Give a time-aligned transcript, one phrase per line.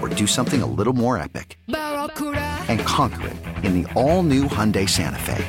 [0.00, 1.58] or do something a little more epic?
[1.68, 5.44] And conquer it in the all new Hyundai Santa Fe.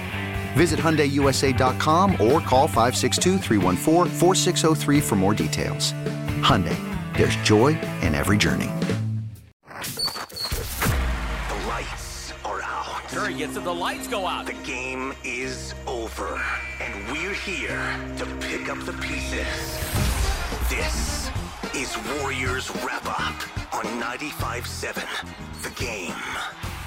[0.54, 3.40] Visit HyundaiUSA.com or call 562
[5.02, 5.94] for more details.
[6.42, 6.78] Hyundai,
[7.16, 8.70] there's joy in every journey.
[11.48, 13.04] The lights are out.
[13.08, 14.46] Curry gets it, the lights go out.
[14.46, 16.42] The game is over,
[16.82, 19.80] and we're here to pick up the pieces.
[20.70, 21.30] This
[21.74, 26.14] is Warriors Wrap Up on 95-7, The Game.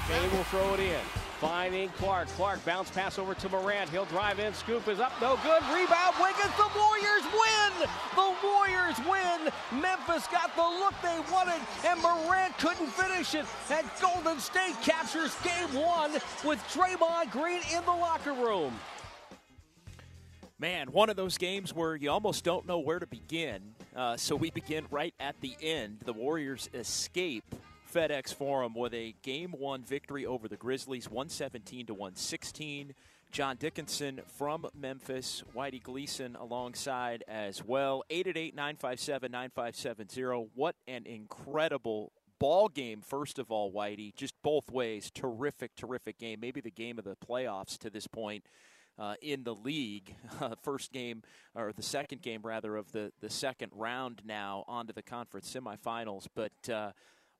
[0.07, 0.99] Bane will throw it in.
[1.39, 2.27] Finding Clarke.
[2.29, 3.89] Clarke bounce pass over to Morant.
[3.89, 4.53] He'll drive in.
[4.53, 5.11] Scoop is up.
[5.19, 5.61] No good.
[5.73, 6.15] Rebound.
[6.19, 6.55] Wiggins.
[6.55, 7.89] The Warriors win.
[8.15, 9.51] The Warriors win.
[9.81, 13.45] Memphis got the look they wanted, and Morant couldn't finish it.
[13.69, 16.13] And Golden State captures game one
[16.45, 18.73] with Draymond Green in the locker room.
[20.57, 23.74] Man, one of those games where you almost don't know where to begin.
[23.95, 25.99] Uh, so we begin right at the end.
[26.03, 27.45] The Warriors escape
[27.93, 32.93] FedEx Forum with a game one victory over the Grizzlies, 117 to 116.
[33.31, 38.03] John Dickinson from Memphis, Whitey Gleason alongside as well.
[38.09, 40.49] 888 957 9570.
[40.55, 44.13] What an incredible ball game, first of all, Whitey.
[44.15, 45.09] Just both ways.
[45.09, 46.39] Terrific, terrific game.
[46.41, 48.45] Maybe the game of the playoffs to this point.
[48.97, 50.15] Uh, in the league.
[50.41, 51.21] Uh, first game,
[51.55, 56.27] or the second game rather, of the, the second round now onto the conference semifinals.
[56.35, 56.91] But uh,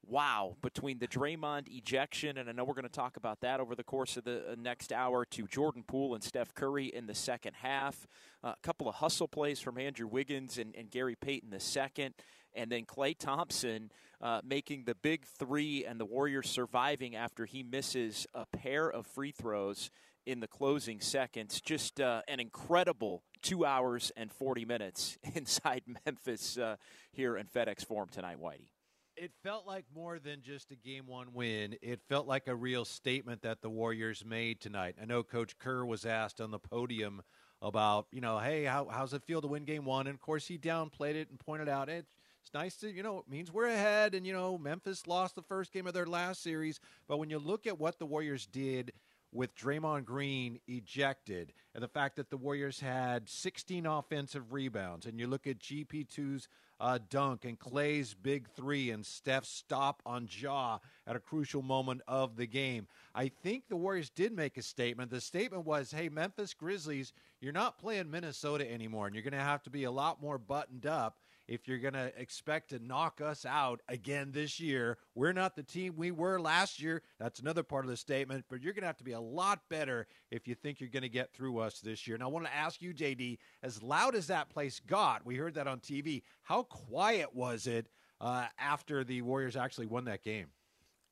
[0.08, 3.76] wow, between the Draymond ejection, and I know we're going to talk about that over
[3.76, 7.16] the course of the uh, next hour, to Jordan Poole and Steph Curry in the
[7.16, 8.08] second half,
[8.44, 12.14] uh, a couple of hustle plays from Andrew Wiggins and, and Gary Payton the second,
[12.54, 17.64] and then Klay Thompson uh, making the big three and the Warriors surviving after he
[17.64, 19.90] misses a pair of free throws
[20.26, 21.62] in the closing seconds.
[21.62, 26.78] Just uh, an incredible two hours and 40 minutes inside Memphis uh,
[27.12, 28.70] here in FedEx Forum tonight, Whitey
[29.18, 31.76] it felt like more than just a game one win.
[31.82, 34.96] It felt like a real statement that the Warriors made tonight.
[35.02, 37.22] I know Coach Kerr was asked on the podium
[37.62, 40.08] about, you know, hey, how, how's it feel to win game one?
[40.08, 43.20] And of course, he downplayed it and pointed out it's, it's nice to, you know,
[43.20, 44.14] it means we're ahead.
[44.14, 46.80] And, you know, Memphis lost the first game of their last series.
[47.08, 48.92] But when you look at what the Warriors did
[49.36, 55.20] with Draymond Green ejected and the fact that the Warriors had 16 offensive rebounds, and
[55.20, 56.48] you look at GP2's
[56.80, 62.02] uh, dunk and Klay's big three and Steph's stop on Ja at a crucial moment
[62.08, 62.88] of the game.
[63.14, 65.12] I think the Warriors did make a statement.
[65.12, 69.40] The statement was, hey, Memphis Grizzlies, you're not playing Minnesota anymore, and you're going to
[69.40, 73.22] have to be a lot more buttoned up if you're going to expect to knock
[73.22, 74.98] us out again this year.
[75.14, 77.02] We're not the team we were last year.
[77.20, 79.60] That's another part of the statement, but you're going to have to be a lot
[79.70, 82.16] better if you think you're going to get through us this year.
[82.16, 85.56] And I want to ask you, JD, as loud as that place got, we heard
[85.56, 87.88] that on TV, how quiet was it
[88.22, 90.48] uh, after the Warriors actually won that game?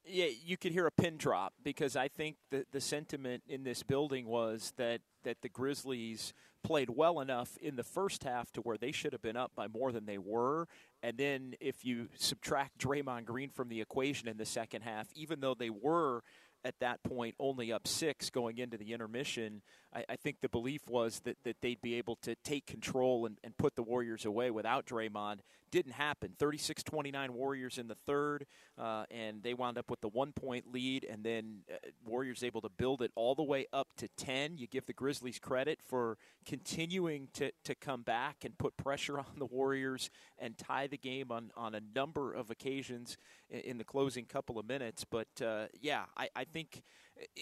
[0.06, 3.84] Yeah, you could hear a pin drop because I think the the sentiment in this
[3.84, 6.34] building was that that the Grizzlies
[6.64, 9.68] played well enough in the first half to where they should have been up by
[9.68, 10.68] more than they were.
[11.02, 15.40] And then if you subtract Draymond Green from the equation in the second half, even
[15.42, 16.22] though they were
[16.66, 19.62] at that point only up six going into the intermission,
[19.94, 23.38] I, I think the belief was that, that they'd be able to take control and,
[23.44, 25.40] and put the Warriors away without Draymond.
[25.72, 26.34] Didn't happen.
[26.38, 28.46] 36 29 Warriors in the third,
[28.78, 32.62] uh, and they wound up with the one point lead, and then uh, Warriors able
[32.62, 34.58] to build it all the way up to 10.
[34.58, 39.26] You give the Grizzlies credit for continuing to, to come back and put pressure on
[39.38, 43.18] the Warriors and tie the game on, on a number of occasions
[43.50, 45.04] in, in the closing couple of minutes.
[45.04, 46.84] But uh, yeah, I, I think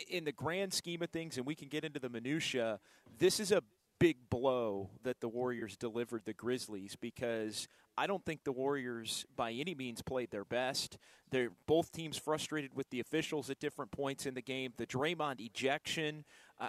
[0.09, 2.79] in the grand scheme of things, and we can get into the minutia,
[3.17, 3.63] this is a
[3.99, 7.67] big blow that the Warriors delivered the Grizzlies because
[7.97, 10.97] I don't think the Warriors by any means played their best.
[11.29, 14.73] They're both teams frustrated with the officials at different points in the game.
[14.77, 16.25] The Draymond ejection,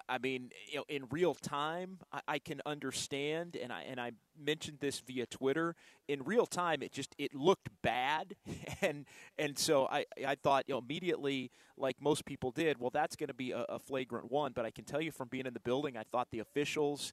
[0.09, 4.13] I mean, you know, in real time, I, I, can understand, and I and I
[4.39, 5.77] mentioned this via Twitter.
[6.09, 8.37] In real time, it just it looked bad,
[8.81, 9.05] and
[9.39, 13.29] and so I I thought you know immediately, like most people did, well that's going
[13.29, 14.53] to be a, a flagrant one.
[14.55, 17.13] But I can tell you from being in the building, I thought the officials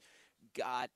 [0.55, 0.89] got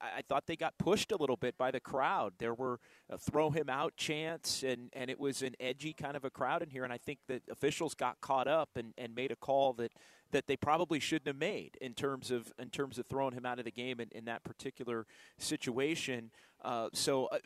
[0.00, 2.34] I thought they got pushed a little bit by the crowd.
[2.38, 2.80] There were
[3.10, 6.62] uh, throw him out chants, and, and it was an edgy kind of a crowd
[6.62, 6.84] in here.
[6.84, 9.92] And I think that officials got caught up and, and made a call that,
[10.30, 13.58] that they probably shouldn't have made in terms of in terms of throwing him out
[13.58, 15.06] of the game in, in that particular
[15.38, 16.30] situation.
[16.62, 17.38] Uh, so, uh,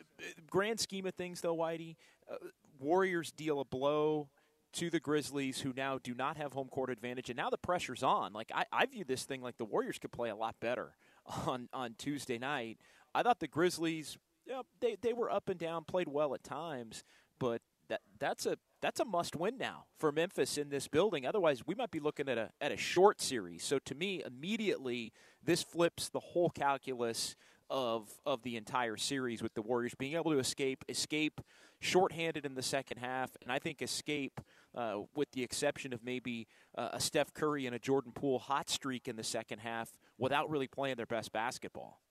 [0.49, 1.95] grand scheme of things, though, Whitey,
[2.31, 2.35] uh,
[2.79, 4.29] Warriors deal a blow
[4.73, 8.03] to the Grizzlies, who now do not have home court advantage, and now the pressure's
[8.03, 8.33] on.
[8.33, 10.95] Like I, I view this thing like the Warriors could play a lot better
[11.47, 12.79] on on Tuesday night.
[13.15, 17.03] I thought the Grizzlies, yeah, they they were up and down, played well at times,
[17.39, 21.25] but that that's a that's a must win now for Memphis in this building.
[21.25, 23.63] Otherwise, we might be looking at a at a short series.
[23.63, 27.37] So to me, immediately this flips the whole calculus
[27.69, 31.39] of of the entire series with the Warriors being able to escape escape
[31.79, 34.41] shorthanded in the second half, and I think escape
[34.75, 36.47] uh, with the exception of maybe
[36.77, 40.49] uh, a Steph Curry and a Jordan Poole hot streak in the second half without
[40.49, 42.01] really playing their best basketball.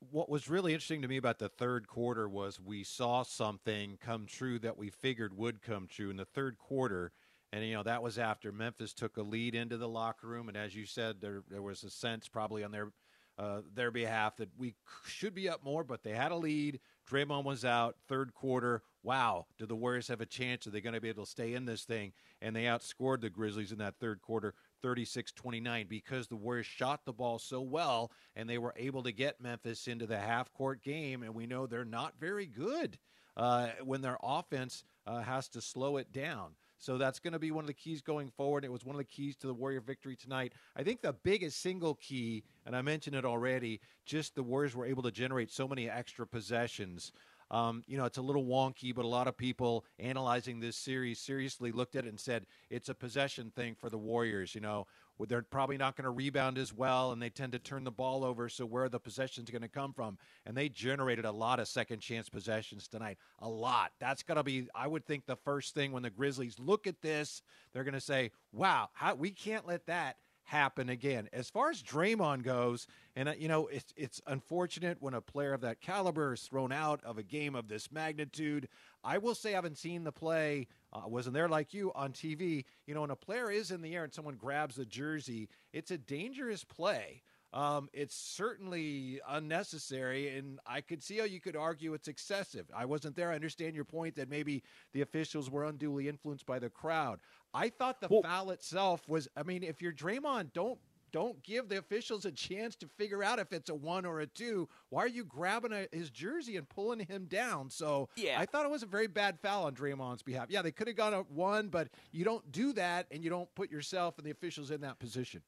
[0.00, 4.26] What was really interesting to me about the third quarter was we saw something come
[4.26, 7.12] true that we figured would come true in the third quarter.
[7.52, 10.48] And, you know, that was after Memphis took a lead into the locker room.
[10.48, 12.92] And as you said, there, there was a sense probably on their
[13.38, 14.74] uh, their behalf that we
[15.06, 16.80] should be up more, but they had a lead.
[17.08, 18.82] Draymond was out, third quarter.
[19.04, 20.66] Wow, do the Warriors have a chance?
[20.66, 22.12] Are they going to be able to stay in this thing?
[22.42, 27.04] And they outscored the Grizzlies in that third quarter 36 29 because the Warriors shot
[27.04, 30.82] the ball so well and they were able to get Memphis into the half court
[30.82, 31.22] game.
[31.22, 32.98] And we know they're not very good
[33.36, 36.54] uh, when their offense uh, has to slow it down.
[36.78, 38.64] So that's going to be one of the keys going forward.
[38.64, 40.52] It was one of the keys to the Warrior victory tonight.
[40.76, 44.86] I think the biggest single key, and I mentioned it already, just the Warriors were
[44.86, 47.12] able to generate so many extra possessions.
[47.50, 51.18] Um, you know, it's a little wonky, but a lot of people analyzing this series
[51.18, 54.54] seriously looked at it and said it's a possession thing for the Warriors.
[54.54, 54.86] You know,
[55.26, 58.24] they're probably not going to rebound as well, and they tend to turn the ball
[58.24, 58.48] over.
[58.48, 60.18] So where are the possessions going to come from?
[60.46, 63.18] And they generated a lot of second chance possessions tonight.
[63.40, 63.92] A lot.
[63.98, 67.02] That's going to be, I would think, the first thing when the Grizzlies look at
[67.02, 67.42] this,
[67.72, 70.16] they're going to say, "Wow, how, we can't let that."
[70.48, 71.28] Happen again.
[71.30, 75.52] As far as Draymond goes, and uh, you know, it's it's unfortunate when a player
[75.52, 78.66] of that caliber is thrown out of a game of this magnitude.
[79.04, 80.66] I will say I haven't seen the play.
[80.90, 82.64] Uh, wasn't there like you on TV.
[82.86, 85.90] You know, when a player is in the air and someone grabs the jersey, it's
[85.90, 87.22] a dangerous play.
[87.52, 92.66] Um, it's certainly unnecessary, and I could see how you could argue it's excessive.
[92.74, 93.30] I wasn't there.
[93.30, 94.62] I understand your point that maybe
[94.92, 97.20] the officials were unduly influenced by the crowd.
[97.54, 99.28] I thought the well, foul itself was.
[99.36, 100.78] I mean, if you're Draymond, don't
[101.10, 104.26] don't give the officials a chance to figure out if it's a one or a
[104.26, 104.68] two.
[104.90, 107.70] Why are you grabbing a, his jersey and pulling him down?
[107.70, 108.38] So yeah.
[108.38, 110.46] I thought it was a very bad foul on Draymond's behalf.
[110.50, 113.52] Yeah, they could have gone a one, but you don't do that, and you don't
[113.54, 115.42] put yourself and the officials in that position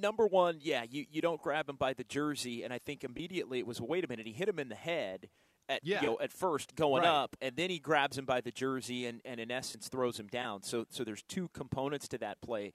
[0.00, 3.58] number one, yeah, you, you don't grab him by the jersey, and I think immediately
[3.58, 5.28] it was wait a minute, he hit him in the head
[5.68, 6.00] at yeah.
[6.00, 7.08] you know at first going right.
[7.08, 10.28] up, and then he grabs him by the jersey and, and in essence throws him
[10.28, 10.62] down.
[10.62, 12.72] So so there's two components to that play,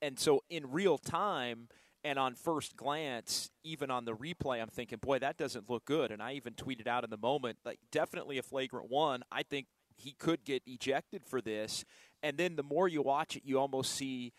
[0.00, 1.68] and so in real time.
[2.02, 6.10] And on first glance, even on the replay, I'm thinking, boy, that doesn't look good.
[6.10, 9.22] And I even tweeted out in the moment, like, definitely a flagrant one.
[9.30, 9.66] I think
[9.98, 11.84] he could get ejected for this.
[12.22, 14.32] And then the more you watch it, you almost see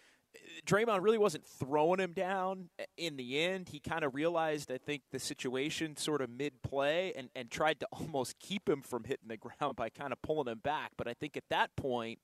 [0.66, 3.70] Draymond really wasn't throwing him down eh, in the end.
[3.70, 7.80] He kind of realized, I think, the situation sort of mid play and, and tried
[7.82, 10.92] to almost keep him from hitting the ground by kind of pulling him back.
[10.98, 12.20] But I think at that point,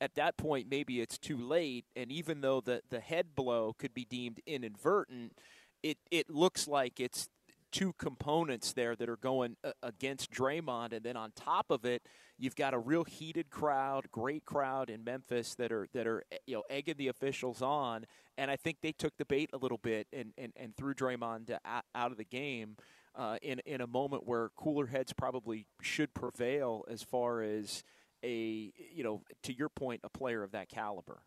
[0.00, 1.86] at that point, maybe it's too late.
[1.94, 5.32] And even though the, the head blow could be deemed inadvertent,
[5.82, 7.28] it, it looks like it's
[7.72, 12.02] two components there that are going uh, against Draymond, and then on top of it,
[12.38, 16.56] you've got a real heated crowd, great crowd in Memphis that are that are you
[16.56, 18.06] know egging the officials on,
[18.38, 21.56] and I think they took the bait a little bit and and, and threw Draymond
[21.64, 22.76] out of the game.
[23.14, 27.82] Uh, in in a moment where cooler heads probably should prevail as far as
[28.22, 31.22] a you know to your point a player of that caliber.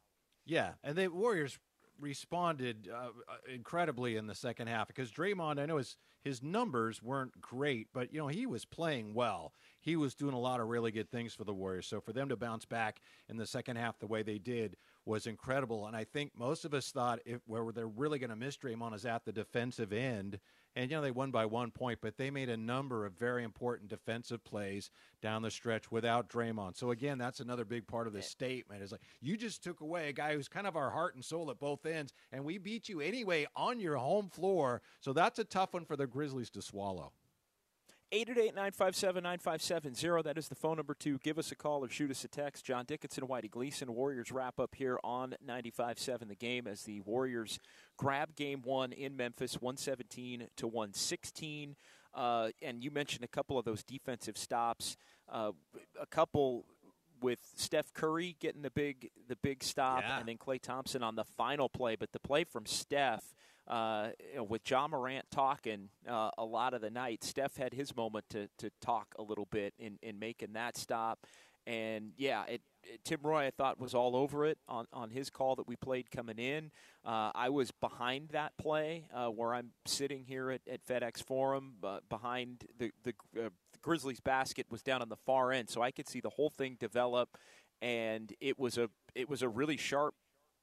[0.45, 1.59] Yeah, and the Warriors
[1.99, 7.01] responded uh, uh, incredibly in the second half because Draymond, I know his his numbers
[7.01, 9.53] weren't great, but you know he was playing well.
[9.79, 11.87] He was doing a lot of really good things for the Warriors.
[11.87, 14.75] So for them to bounce back in the second half the way they did
[15.05, 15.87] was incredible.
[15.87, 18.95] And I think most of us thought if where they're really going to miss Draymond
[18.95, 20.39] is at the defensive end
[20.79, 23.43] and, you know, they won by one point, but they made a number of very
[23.43, 26.77] important defensive plays down the stretch without Draymond.
[26.77, 30.07] So, again, that's another big part of this statement is like, you just took away
[30.07, 32.87] a guy who's kind of our heart and soul at both ends, and we beat
[32.87, 34.81] you anyway on your home floor.
[35.01, 37.11] So, that's a tough one for the Grizzlies to swallow.
[38.11, 40.23] 888 957 9570.
[40.23, 42.65] That is the phone number to give us a call or shoot us a text.
[42.65, 47.59] John Dickinson, Whitey Gleason, Warriors wrap up here on 95.7 the game as the Warriors
[47.97, 51.75] grab game one in Memphis, 117 to 116.
[52.13, 54.97] Uh, and you mentioned a couple of those defensive stops,
[55.31, 55.51] uh,
[56.01, 56.65] a couple
[57.21, 60.17] with Steph Curry getting the big the big stop, yeah.
[60.17, 61.95] and then Klay Thompson on the final play.
[61.95, 63.35] But the play from Steph
[63.69, 67.73] uh, you know, with Ja Morant talking uh, a lot of the night, Steph had
[67.73, 71.25] his moment to, to talk a little bit in, in making that stop.
[71.67, 75.29] And yeah, it, it, Tim Roye, I thought, was all over it on, on his
[75.29, 76.71] call that we played coming in.
[77.05, 81.73] Uh, I was behind that play uh, where I'm sitting here at, at FedEx Forum,
[81.83, 83.49] uh, behind the, the, the uh,
[83.83, 86.75] Grizzlies basket was down on the far end, so I could see the whole thing
[86.79, 87.37] develop.
[87.81, 90.15] And it was a it was a really sharp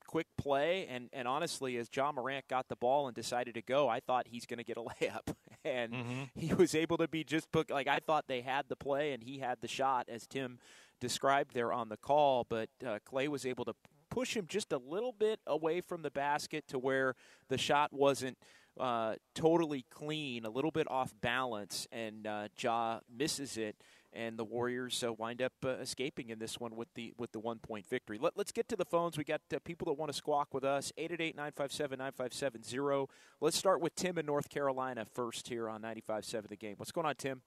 [0.06, 0.86] quick play.
[0.88, 4.26] And, and honestly, as Ja Morant got the ball and decided to go, I thought
[4.28, 5.34] he's going to get a layup.
[5.64, 6.22] and mm-hmm.
[6.34, 9.22] he was able to be just book like I thought they had the play and
[9.22, 10.58] he had the shot, as Tim
[11.00, 12.46] described there on the call.
[12.48, 13.75] But uh, Klay was able to
[14.10, 17.14] push him just a little bit away from the basket to where
[17.48, 18.38] the shot wasn't.
[18.78, 23.75] Uh, totally clean, a little bit off balance, and uh, Ja misses it
[24.16, 27.38] and the Warriors uh, wind up uh, escaping in this one with the with the
[27.38, 28.18] one point victory.
[28.18, 29.18] Let, us get to the phones.
[29.18, 30.92] We got uh, people that want to squawk with us.
[30.99, 33.08] 888-957-9570.
[33.40, 36.75] Let's start with Tim in North Carolina first here on 95.7 The Game.
[36.78, 37.42] What's going on, Tim?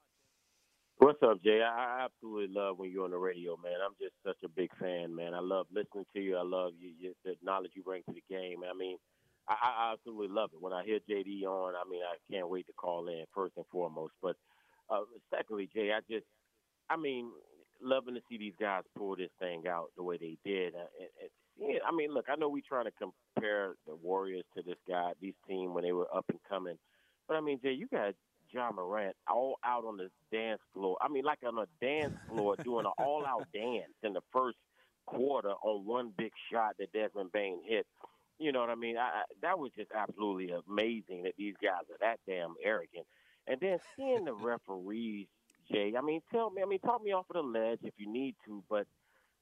[1.00, 1.62] What's up, Jay?
[1.64, 3.78] I absolutely love when you're on the radio, man.
[3.84, 5.34] I'm just such a big fan, man.
[5.34, 6.36] I love listening to you.
[6.36, 8.60] I love you, you the knowledge you bring to the game.
[8.70, 8.98] I mean,
[9.48, 10.62] I, I absolutely love it.
[10.62, 13.66] When I hear JD on, I mean, I can't wait to call in first and
[13.72, 14.12] foremost.
[14.22, 14.36] But
[14.90, 16.26] uh, secondly, Jay, I just
[16.89, 17.31] I mean,
[17.81, 20.75] loving to see these guys pull this thing out the way they did.
[20.75, 22.91] Uh, it, it, yeah, I mean, look, I know we're trying to
[23.36, 26.77] compare the Warriors to this guy, this team when they were up and coming,
[27.27, 28.13] but I mean, Jay, you got
[28.51, 30.98] Ja Morant all out on the dance floor.
[31.01, 34.58] I mean, like on a dance floor doing an all-out dance in the first
[35.05, 37.86] quarter on one big shot that Desmond Bane hit.
[38.39, 38.98] You know what I mean?
[38.98, 43.05] I, I, that was just absolutely amazing that these guys are that damn arrogant.
[43.48, 45.27] And then seeing the referees
[45.72, 45.94] Jay.
[45.98, 46.62] I mean, tell me.
[46.62, 48.64] I mean, talk me off of the ledge if you need to.
[48.70, 48.88] But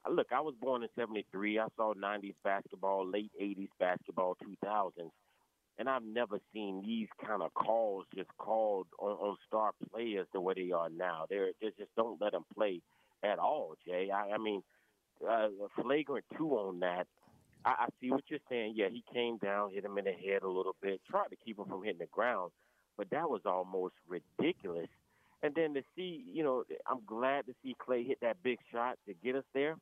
[0.06, 1.58] uh, look, I was born in '73.
[1.58, 5.10] I saw '90s basketball, late '80s basketball, 2000s,
[5.78, 10.40] and I've never seen these kind of calls just called on, on star players the
[10.40, 11.26] way they are now.
[11.28, 12.80] They're they just don't let them play
[13.22, 14.10] at all, Jay.
[14.14, 14.62] I, I mean,
[15.28, 15.48] uh,
[15.80, 17.06] flagrant two on that.
[17.64, 18.74] I, I see what you're saying.
[18.76, 21.58] Yeah, he came down, hit him in the head a little bit, tried to keep
[21.58, 22.52] him from hitting the ground,
[22.96, 24.88] but that was almost ridiculous
[25.42, 28.96] and then to see, you know, I'm glad to see Klay hit that big shot
[29.06, 29.76] to get us there.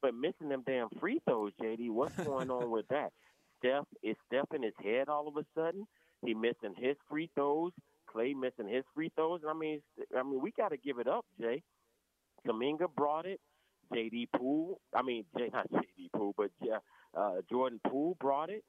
[0.00, 3.12] But missing them damn free throws, JD, what's going on with that?
[3.58, 5.86] Steph is Steph in his head all of a sudden.
[6.24, 7.72] He missing his free throws.
[8.12, 9.40] Klay missing his free throws.
[9.48, 9.80] I mean,
[10.16, 11.62] I mean, we got to give it up, Jay.
[12.46, 13.40] Kuminga brought it.
[13.92, 16.50] JD Poole, I mean, J, not JD Poole, but
[17.16, 18.64] uh, Jordan Poole brought it.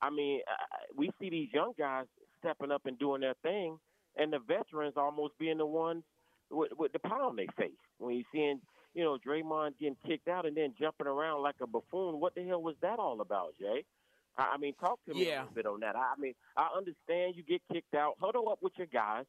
[0.00, 2.06] I mean, uh, we see these young guys
[2.38, 3.78] stepping up and doing their thing,
[4.18, 6.02] and the veterans almost being the ones
[6.50, 7.70] with, with the pound they face.
[7.98, 8.60] When you're seeing,
[8.94, 12.44] you know, Draymond getting kicked out and then jumping around like a buffoon, what the
[12.44, 13.84] hell was that all about, Jay?
[14.36, 15.42] I, I mean, talk to me yeah.
[15.42, 15.96] a little bit on that.
[15.96, 18.14] I, I mean, I understand you get kicked out.
[18.20, 19.24] Huddle up with your guys.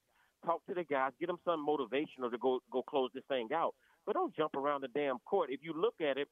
[0.46, 1.12] Talk to the guys.
[1.20, 3.76] Get them some motivational to go go close this thing out.
[4.06, 5.50] But don't jump around the damn court.
[5.52, 6.30] If you look at it,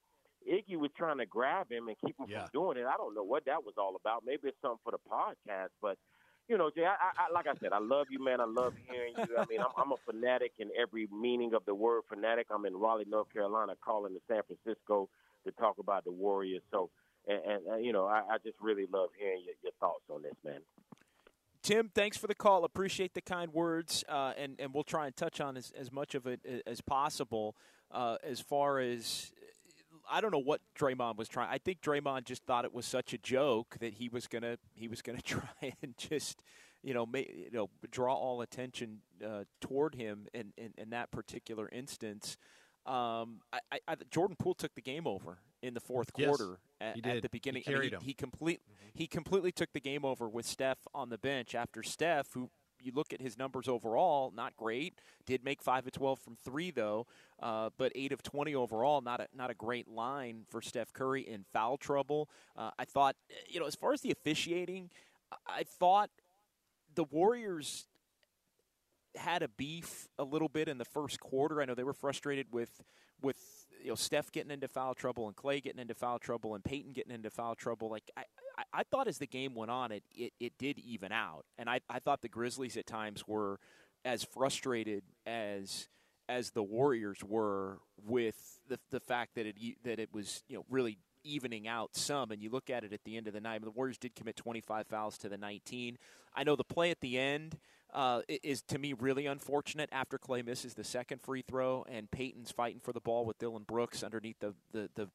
[0.50, 2.46] Iggy was trying to grab him and keep him yeah.
[2.46, 2.86] from doing it.
[2.88, 4.24] I don't know what that was all about.
[4.26, 5.98] Maybe it's something for the podcast, but–
[6.48, 8.39] you know, Jay, I, I, like I said, I love you, man.
[8.39, 9.38] I love hearing you.
[9.38, 12.48] I mean, I'm, I'm a fanatic in every meaning of the word fanatic.
[12.51, 15.10] I'm in Raleigh, North Carolina, calling to San Francisco
[15.46, 16.62] to talk about the Warriors.
[16.72, 16.89] So,
[17.27, 20.22] and, and, and you know, I, I just really love hearing your, your thoughts on
[20.22, 20.62] this, man.
[21.63, 22.63] Tim, thanks for the call.
[22.63, 26.16] Appreciate the kind words, uh, and and we'll try and touch on as, as much
[26.16, 27.56] of it as possible.
[27.92, 29.32] Uh, as far as
[30.10, 31.50] I don't know what Draymond was trying.
[31.50, 34.88] I think Draymond just thought it was such a joke that he was gonna he
[34.88, 36.44] was gonna try and just
[36.84, 41.12] you know may, you know draw all attention uh, toward him in, in, in that
[41.12, 42.38] particular instance.
[42.86, 47.06] Um, I, I, Jordan Poole took the game over in the fourth yes, quarter at,
[47.06, 47.64] at, the beginning.
[47.66, 48.90] He, I mean, he, he complete mm-hmm.
[48.94, 52.50] he completely took the game over with Steph on the bench after Steph, who
[52.82, 55.00] you look at his numbers overall, not great.
[55.26, 57.08] Did make five of twelve from three though,
[57.42, 59.02] uh, but eight of twenty overall.
[59.02, 62.30] Not a not a great line for Steph Curry in foul trouble.
[62.56, 63.16] Uh, I thought,
[63.48, 64.90] you know, as far as the officiating,
[65.48, 66.10] I thought
[66.96, 67.88] the Warriors
[69.16, 71.62] had a beef a little bit in the first quarter.
[71.62, 72.84] I know they were frustrated with
[73.22, 73.38] with
[73.82, 76.94] you know Steph getting into foul trouble and Klay getting into foul trouble and Payton
[76.94, 77.90] getting into foul trouble.
[77.90, 78.24] Like I,
[78.58, 81.70] I, I thought as the game went on, it, it it did even out, and
[81.70, 83.60] I I thought the Grizzlies at times were
[84.06, 85.88] as frustrated as
[86.30, 90.66] as the Warriors were with the the fact that it that it was you know
[90.70, 92.32] really evening out some.
[92.32, 94.36] And you look at it at the end of the night, the Warriors did commit
[94.38, 95.98] 25 fouls to the 19.
[96.34, 97.58] I know the play at the end
[97.98, 102.51] uh, is to me really unfortunate after Klay misses the second free throw and Payton's
[102.51, 105.10] fighting for the ball with Dillon Brooks underneath the, the, the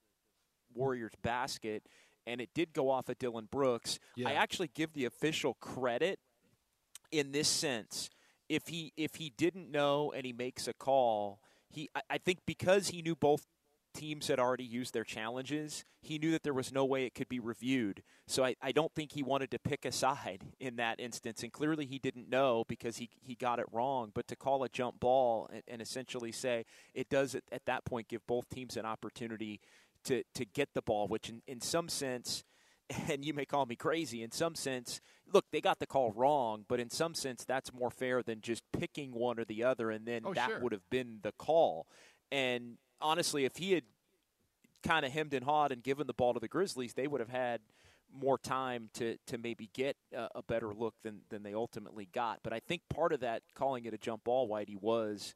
[0.75, 1.85] Warriors basket.
[2.27, 4.01] And it did go off at Dillon Brooks.
[4.17, 4.31] Yeah.
[4.31, 6.19] I actually give the official credit
[7.13, 8.11] in this sense.
[8.49, 12.41] If he if he didn't know and he makes a call, he I, I think
[12.47, 13.47] because he knew both
[13.93, 17.29] teams had already used their challenges, he knew that there was no way it could
[17.29, 18.03] be reviewed.
[18.27, 21.43] So I, I don't think he wanted to pick a side in that instance.
[21.43, 24.11] And clearly he didn't know because he, he got it wrong.
[24.15, 27.85] But to call a jump ball and, and essentially say it does at, at, that
[27.85, 29.61] point give both teams an opportunity
[30.05, 32.45] to, to get the ball, which in, in some sense,
[33.09, 35.01] and you may call me crazy, in some sense,
[35.33, 38.63] look, they got the call wrong, but in some sense, that's more fair than just
[38.73, 40.61] picking one or the other, and then oh, that sure.
[40.61, 41.87] would have been the call.
[42.31, 43.85] And honestly, if he had
[44.83, 47.31] kind of hemmed and hawed and given the ball to the Grizzlies, they would have
[47.31, 47.61] had
[48.13, 52.41] more time to, to maybe get a, a, better look than, than they ultimately got.
[52.43, 55.35] But I think part of that, calling it a jump ball, Whitey, was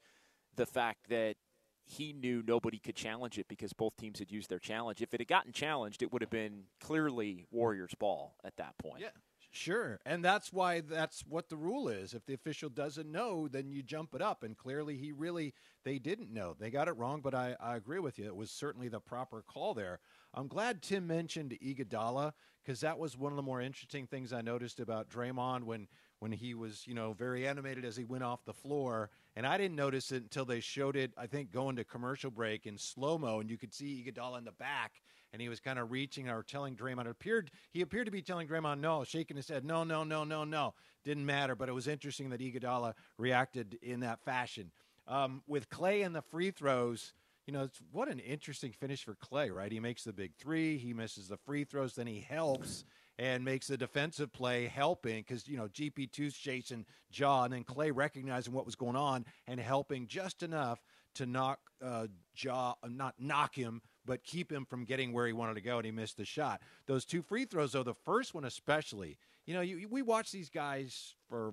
[0.56, 1.36] the fact that
[1.84, 5.00] he knew nobody could challenge it because both teams had used their challenge.
[5.00, 9.02] If it had gotten challenged, it would have been clearly Warriors' ball at that point.
[9.02, 9.08] Yeah.
[9.56, 9.98] Sure.
[10.04, 12.12] And that's why that's what the rule is.
[12.12, 14.42] If the official doesn't know, then you jump it up.
[14.42, 16.54] And clearly, he really, they didn't know.
[16.58, 18.26] They got it wrong, but I, I agree with you.
[18.26, 19.98] It was certainly the proper call there.
[20.34, 24.42] I'm glad Tim mentioned Iguodala because that was one of the more interesting things I
[24.42, 25.88] noticed about Draymond when
[26.18, 29.10] when he was, you know, very animated as he went off the floor.
[29.36, 32.66] And I didn't notice it until they showed it, I think, going to commercial break
[32.66, 35.78] in slow mo, and you could see Iguodala in the back, and he was kind
[35.78, 37.08] of reaching or telling Draymond.
[37.08, 40.44] Appeared he appeared to be telling Draymond no, shaking his head, no, no, no, no,
[40.44, 40.74] no.
[41.04, 44.70] Didn't matter, but it was interesting that Iguodala reacted in that fashion.
[45.06, 47.14] Um, with Klay and the free throws,
[47.46, 49.70] you know, what an interesting finish for Klay, right?
[49.70, 52.84] He makes the big three, he misses the free throws, then he helps
[53.18, 57.90] and makes the defensive play helping because, you know, GP2's chasing Ja and then Klay
[57.94, 60.80] recognizing what was going on and helping just enough
[61.14, 65.32] to knock uh, Ja, uh, not knock him, but keep him from getting where he
[65.32, 66.62] wanted to go, and he missed the shot.
[66.86, 70.48] Those two free throws, though, the first one especially, you know, you, we watch these
[70.48, 71.52] guys for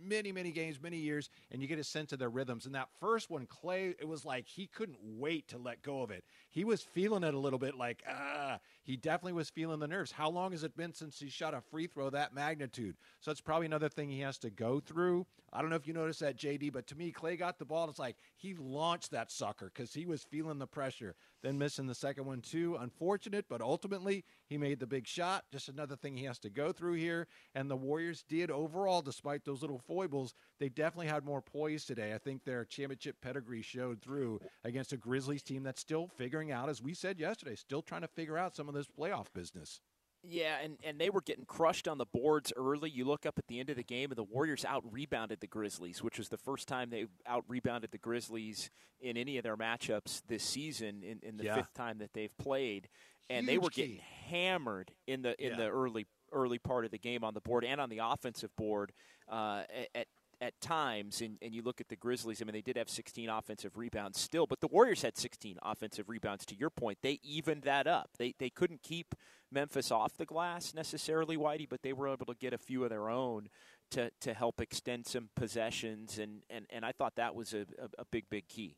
[0.00, 2.66] many, many games, many years, and you get a sense of their rhythms.
[2.66, 6.10] And that first one, Klay, it was like he couldn't wait to let go of
[6.10, 6.24] it.
[6.48, 8.58] He was feeling it a little bit like, ah,
[8.88, 10.10] he definitely was feeling the nerves.
[10.10, 12.96] How long has it been since he shot a free throw that magnitude?
[13.20, 15.26] So it's probably another thing he has to go through.
[15.52, 17.90] I don't know if you noticed that, JD, but to me, Klay got the ball.
[17.90, 21.16] It's like he launched that sucker because he was feeling the pressure.
[21.42, 22.76] Then missing the second one, too.
[22.80, 25.44] Unfortunate, but ultimately, he made the big shot.
[25.52, 27.28] Just another thing he has to go through here.
[27.54, 32.14] And the Warriors did overall, despite those little foibles, they definitely had more poise today.
[32.14, 36.68] I think their championship pedigree showed through against a Grizzlies team that's still figuring out,
[36.68, 39.80] as we said yesterday, still trying to figure out some of this playoff business.
[40.24, 42.90] Yeah, and, and they were getting crushed on the boards early.
[42.90, 45.46] You look up at the end of the game, and the Warriors out rebounded the
[45.46, 48.68] Grizzlies, which was the first time they out rebounded the Grizzlies
[49.00, 51.02] in any of their matchups this season.
[51.04, 51.54] In, in the yeah.
[51.54, 52.88] fifth time that they've played,
[53.30, 53.82] and Huge they were key.
[53.82, 55.56] getting hammered in the in Yeah.
[55.58, 58.92] the early early part of the game on the board and on the offensive board
[59.30, 59.62] uh,
[59.94, 60.08] at
[60.40, 61.20] at times.
[61.20, 62.40] And, and you look at the Grizzlies.
[62.40, 66.08] I mean, they did have 16 offensive rebounds still, but the Warriors had 16 offensive
[66.08, 66.46] rebounds.
[66.46, 68.10] To your point, they evened that up.
[68.18, 69.14] They they couldn't keep
[69.50, 72.90] Memphis off the glass necessarily, Whitey, but they were able to get a few of
[72.90, 73.48] their own
[73.92, 77.88] to, to help extend some possessions, and, and, and I thought that was a, a,
[78.00, 78.76] a big, big key.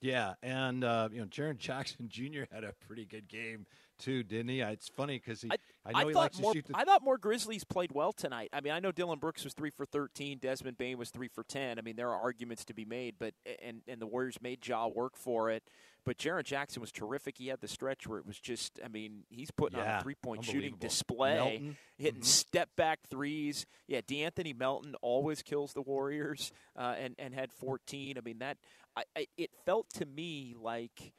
[0.00, 2.44] Yeah, and uh, you know, Jaren Jackson Jr.
[2.50, 3.66] had a pretty good game
[3.98, 4.60] too, didn't he?
[4.60, 6.76] It's funny because he I- I know I he thought likes more, to shoot the.
[6.76, 8.50] I thought more Grizzlies played well tonight.
[8.52, 11.42] I mean, I know Dillon Brooks was three for thirteen, Desmond Bane was three for
[11.42, 11.78] ten.
[11.78, 14.86] I mean, there are arguments to be made, but and and the Warriors made Ja
[14.88, 15.62] work for it.
[16.04, 17.36] But Jaren Jackson was terrific.
[17.36, 20.14] He had the stretch where it was just, I mean, he's putting on a three
[20.14, 21.76] point shooting display, Melton.
[21.98, 22.24] hitting Mhm.
[22.24, 23.66] step back threes.
[23.86, 28.16] Yeah, De'Anthony Melton always kills the Warriors, uh, and and had 14.
[28.16, 28.56] I mean, that
[28.96, 31.12] I, I, it felt to me like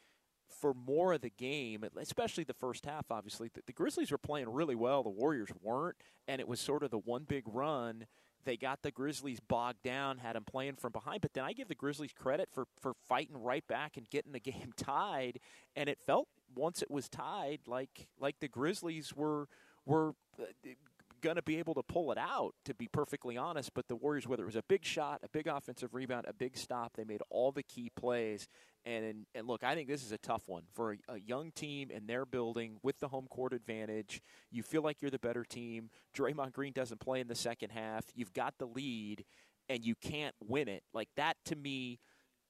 [0.62, 4.50] for more of the game, especially the first half, obviously, the, the Grizzlies were playing
[4.50, 5.04] really well.
[5.04, 5.98] The Warriors weren't,
[6.28, 8.06] and it was sort of the one big run.
[8.46, 11.22] They got the Grizzlies bogged down, had them playing from behind.
[11.22, 14.40] But then I give the Grizzlies credit for, for fighting right back and getting the
[14.52, 15.40] game tied.
[15.76, 19.48] And it felt once it was tied like like the Grizzlies were
[19.86, 20.46] were uh,
[21.22, 23.74] going to be able to pull it out, to be perfectly honest.
[23.74, 26.58] But the Warriors, whether it was a big shot, a big offensive rebound, a big
[26.58, 28.48] stop, they made all the key plays.
[28.86, 31.92] And and look, I think this is a tough one for a, a young team
[31.92, 34.22] in their building with the home court advantage.
[34.52, 35.90] You feel like you're the better team.
[36.16, 38.06] Draymond Green doesn't play in the second half.
[38.16, 39.24] You've got the lead,
[39.70, 40.84] and you can't win it.
[40.94, 42.00] Like that to me,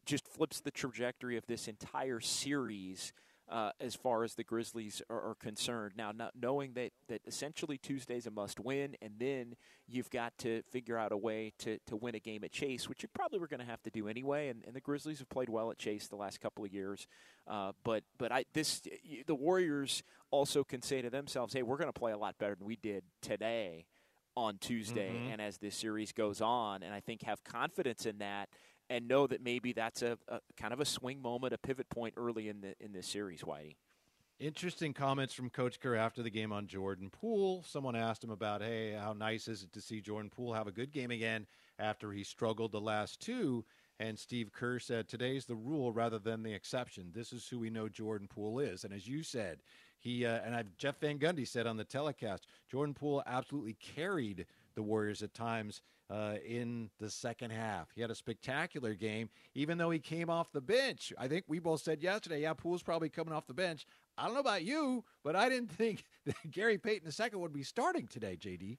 [0.05, 3.13] just flips the trajectory of this entire series
[3.51, 5.93] uh, as far as the Grizzlies are, are concerned.
[5.97, 9.55] Now, not knowing that, that essentially Tuesday's a must win, and then
[9.87, 13.03] you've got to figure out a way to, to win a game at Chase, which
[13.03, 14.47] you probably were going to have to do anyway.
[14.47, 17.07] And, and the Grizzlies have played well at Chase the last couple of years.
[17.45, 18.81] Uh, but but I this
[19.27, 22.55] the Warriors also can say to themselves, hey, we're going to play a lot better
[22.55, 23.85] than we did today
[24.37, 25.33] on Tuesday Mhm.
[25.33, 28.47] and as this series goes on and I think have confidence in that
[28.91, 32.13] and know that maybe that's a, a kind of a swing moment, a pivot point
[32.17, 33.75] early in the in this series, Whitey.
[34.39, 37.63] Interesting comments from Coach Kerr after the game on Jordan Poole.
[37.67, 40.71] Someone asked him about, hey, how nice is it to see Jordan Poole have a
[40.71, 41.45] good game again
[41.77, 43.63] after he struggled the last two?
[43.99, 47.11] And Steve Kerr said, today's the rule rather than the exception.
[47.13, 48.83] This is who we know Jordan Poole is.
[48.83, 49.59] And as you said,
[49.99, 54.47] he uh, and I've, Jeff Van Gundy said on the telecast, Jordan Poole absolutely carried
[54.73, 57.89] the Warriors at times uh, in the second half.
[57.95, 61.13] He had a spectacular game, even though he came off the bench.
[61.17, 63.85] I think we both said yesterday, yeah, Poole's probably coming off the bench.
[64.17, 67.63] I don't know about you, but I didn't think that Gary Payton II would be
[67.63, 68.77] starting today, JD.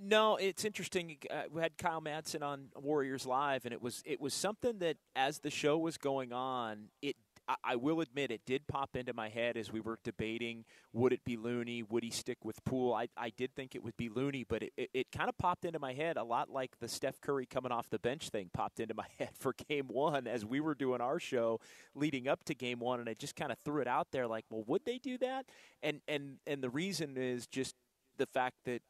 [0.00, 1.18] No, it's interesting.
[1.30, 4.96] Uh, we had Kyle Madsen on Warriors Live, and it was it was something that
[5.14, 7.16] as the show was going on, it
[7.48, 11.12] I, I will admit it did pop into my head as we were debating would
[11.12, 12.94] it be Looney, would he stick with Poole?
[12.94, 15.64] I, I did think it would be Looney, but it, it, it kind of popped
[15.64, 18.80] into my head a lot like the Steph Curry coming off the bench thing popped
[18.80, 21.60] into my head for Game One as we were doing our show
[21.94, 24.44] leading up to Game One, and I just kind of threw it out there like,
[24.50, 25.46] well, would they do that?
[25.82, 27.74] And and and the reason is just
[28.16, 28.82] the fact that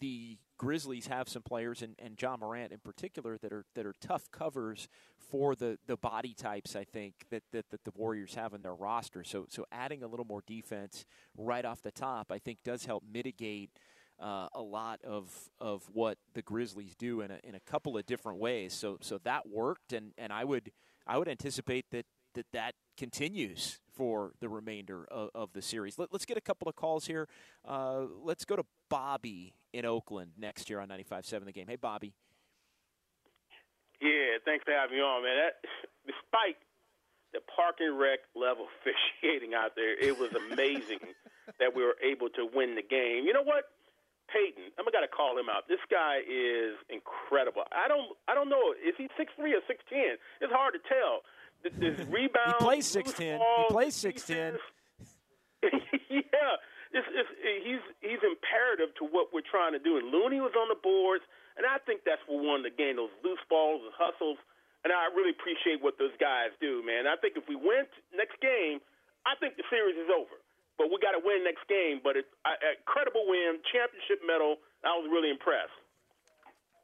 [0.00, 3.94] the Grizzlies have some players, and, and Ja Morant in particular, that are that are
[4.00, 6.76] tough covers for the, the body types.
[6.76, 9.24] I think that, that that the Warriors have in their roster.
[9.24, 11.04] So so adding a little more defense
[11.36, 13.70] right off the top, I think, does help mitigate.
[14.20, 18.04] Uh, a lot of of what the Grizzlies do in a, in a couple of
[18.04, 18.74] different ways.
[18.74, 20.72] So so that worked, and, and I would
[21.06, 25.98] I would anticipate that that that continues for the remainder of, of the series.
[25.98, 27.28] Let, us get a couple of calls here.
[27.66, 31.66] Uh, let's go to Bobby in Oakland next year on 95.7 The Game.
[31.68, 32.14] Hey, Bobby.
[34.00, 35.36] Yeah, thanks for having me on, man.
[35.36, 35.54] That,
[36.06, 36.56] despite
[37.32, 41.02] the parking wreck level officiating out there, it was amazing
[41.58, 43.26] that we were able to win the game.
[43.26, 43.74] You know what?
[44.28, 45.72] Payton, I'm gonna call him out.
[45.72, 47.64] This guy is incredible.
[47.72, 48.76] I don't, I don't know.
[48.76, 50.20] Is he six three or six ten?
[50.44, 51.24] It's hard to tell.
[51.62, 52.54] This, this rebound.
[52.58, 53.40] He plays six ten.
[53.40, 54.58] He plays six ten.
[55.62, 56.54] yeah,
[56.94, 57.32] it's, it's,
[57.66, 59.98] he's he's imperative to what we're trying to do.
[59.98, 61.24] And Looney was on the boards,
[61.58, 62.96] and I think that's what won the game.
[62.96, 64.38] Those loose balls, and hustles,
[64.86, 67.10] and I really appreciate what those guys do, man.
[67.10, 68.78] I think if we win next game,
[69.26, 70.38] I think the series is over.
[70.78, 71.98] But we got to win next game.
[71.98, 74.62] But it's a, a credible win, championship medal.
[74.86, 75.74] I was really impressed.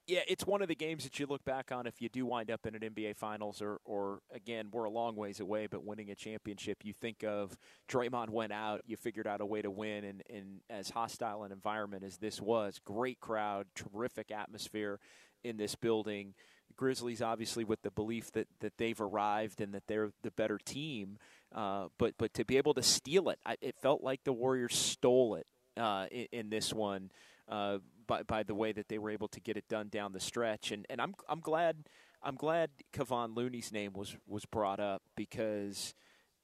[0.07, 2.51] Yeah, it's one of the games that you look back on if you do wind
[2.51, 6.11] up in an NBA Finals, or, or again, we're a long ways away, but winning
[6.11, 6.85] a championship.
[6.85, 7.57] You think of
[7.89, 11.53] Draymond went out, you figured out a way to win, and, and as hostile an
[11.53, 15.01] environment as this was, great crowd, terrific atmosphere
[15.43, 16.35] in this building.
[16.77, 21.17] Grizzlies, obviously, with the belief that, that they've arrived and that they're the better team,
[21.55, 24.77] uh, but but to be able to steal it, I, it felt like the Warriors
[24.77, 25.47] stole it
[25.79, 27.11] uh, in, in this one.
[27.49, 30.21] Uh, by, by the way that they were able to get it done down the
[30.21, 30.73] stretch.
[30.73, 31.89] And, and I'm, I'm glad
[32.25, 35.95] I'm glad Kevon Looney's name was, was brought up because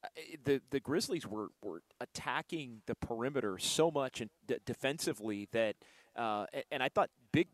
[0.03, 0.07] uh,
[0.43, 5.75] the the Grizzlies were, were attacking the perimeter so much and d- defensively that
[6.15, 7.47] uh, and I thought big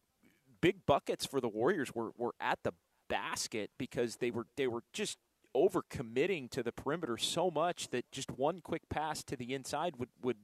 [0.59, 2.73] big buckets for the Warriors were, were at the
[3.09, 5.17] basket because they were they were just
[5.55, 9.95] over committing to the perimeter so much that just one quick pass to the inside
[9.97, 10.37] would would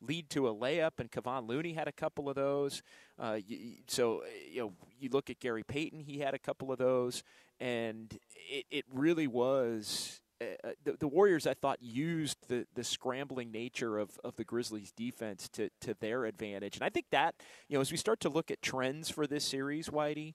[0.00, 2.82] lead to a layup, and Kevon Looney had a couple of those.
[3.18, 6.78] Uh, you, so you know, you look at Gary Payton; he had a couple of
[6.78, 7.22] those,
[7.58, 10.20] and it, it really was.
[10.40, 14.44] Uh, uh, the, the, Warriors, I thought, used the, the scrambling nature of, of the
[14.44, 16.76] Grizzlies' defense to, to their advantage.
[16.76, 17.34] And I think that,
[17.68, 20.32] you know, as we start to look at trends for this series, Whitey,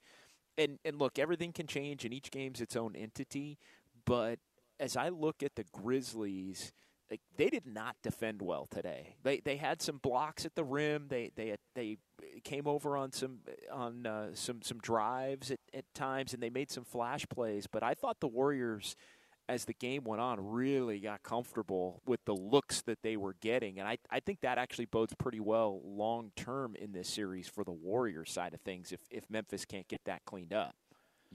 [0.59, 3.57] and, and look, everything can change and each game's its own entity.
[4.05, 4.37] But
[4.79, 6.71] as I look at the Grizzlies,
[7.09, 9.15] like they did not defend well today.
[9.23, 11.07] They they had some blocks at the rim.
[11.09, 11.97] They they they
[12.43, 13.39] came over on some
[13.71, 17.67] on uh, some some drives at, at times, and they made some flash plays.
[17.67, 18.95] But I thought the Warriors,
[19.47, 23.79] as the game went on, really got comfortable with the looks that they were getting,
[23.79, 27.63] and I I think that actually bodes pretty well long term in this series for
[27.63, 28.91] the Warriors side of things.
[28.91, 30.75] If if Memphis can't get that cleaned up.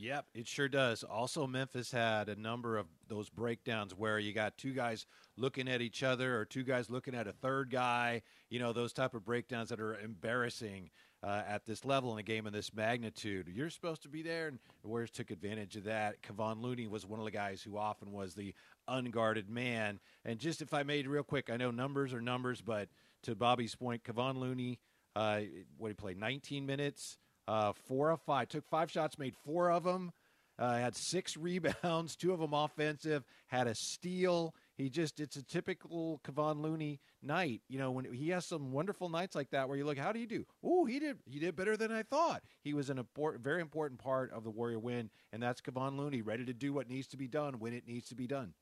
[0.01, 1.05] Yep, it sure does.
[1.05, 5.05] Also, Memphis had a number of those breakdowns where you got two guys
[5.37, 8.23] looking at each other or two guys looking at a third guy.
[8.49, 10.89] You know, those type of breakdowns that are embarrassing
[11.23, 13.51] uh, at this level in a game of this magnitude.
[13.53, 16.23] You're supposed to be there, and the Warriors took advantage of that.
[16.23, 18.55] Kevon Looney was one of the guys who often was the
[18.89, 20.01] unguarded man.
[20.25, 22.89] And just if I made real quick, I know numbers are numbers, but
[23.25, 24.79] to Bobby's point, Kevon Looney,
[25.15, 25.41] uh,
[25.77, 28.49] what he played, 19 minutes– uh, four of five.
[28.49, 30.13] Took five shots, made four of them.
[30.59, 33.25] Uh, had six rebounds, two of them offensive.
[33.49, 34.55] Had a steal.
[34.77, 37.63] He just, it's a typical Kevon Looney night.
[37.69, 40.21] You know, when he has some wonderful nights like that where you look, how do
[40.21, 40.45] you do?
[40.63, 42.43] Oh, he did, he did better than I thought.
[42.63, 46.23] He was an important, very important part of the Warrior win, and that's Kevon Looney,
[46.23, 48.55] ready to do what needs to be done when it needs to be done.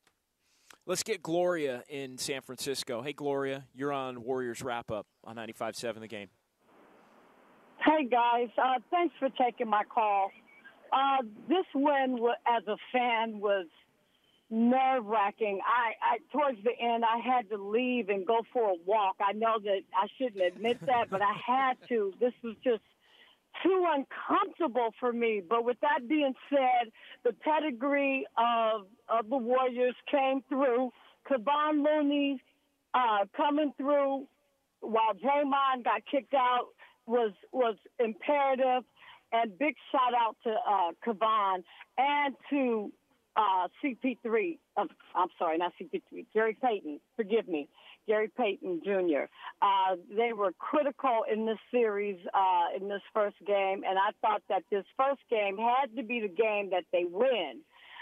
[0.85, 3.01] Let's get Gloria in San Francisco.
[3.01, 6.29] Hey, Gloria, you're on Warriors Wrap Up on 95.7 The Game.
[7.85, 10.31] Hey guys, uh, thanks for taking my call.
[10.91, 13.67] Uh, this win, as a fan, was
[14.49, 15.61] nerve wracking.
[15.65, 19.15] I, I towards the end, I had to leave and go for a walk.
[19.25, 22.13] I know that I shouldn't admit that, but I had to.
[22.19, 22.81] This was just
[23.63, 25.41] too uncomfortable for me.
[25.47, 26.91] But with that being said,
[27.23, 30.91] the pedigree of of the Warriors came through.
[31.29, 32.41] Kevon Looney
[32.93, 34.27] uh, coming through
[34.81, 36.67] while Draymond got kicked out
[37.09, 38.83] was was imperative.
[39.31, 41.63] And big shout out to uh, Kevon
[41.99, 42.91] and to
[43.35, 44.57] uh, CP3.
[44.75, 46.25] Uh, I'm sorry, not CP3.
[46.33, 46.99] Gary Payton.
[47.15, 47.67] Forgive me,
[48.07, 49.29] Gary Payton Jr.
[49.61, 54.41] Uh, they were critical in this series uh, in this first game, and I thought
[54.49, 57.61] that this first game had to be the game that they win.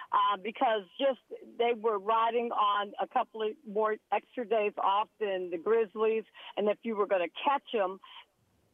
[0.10, 1.20] Uh, because just
[1.60, 6.24] they were riding on a couple of more extra days off than the Grizzlies,
[6.56, 8.00] and if you were going to catch them,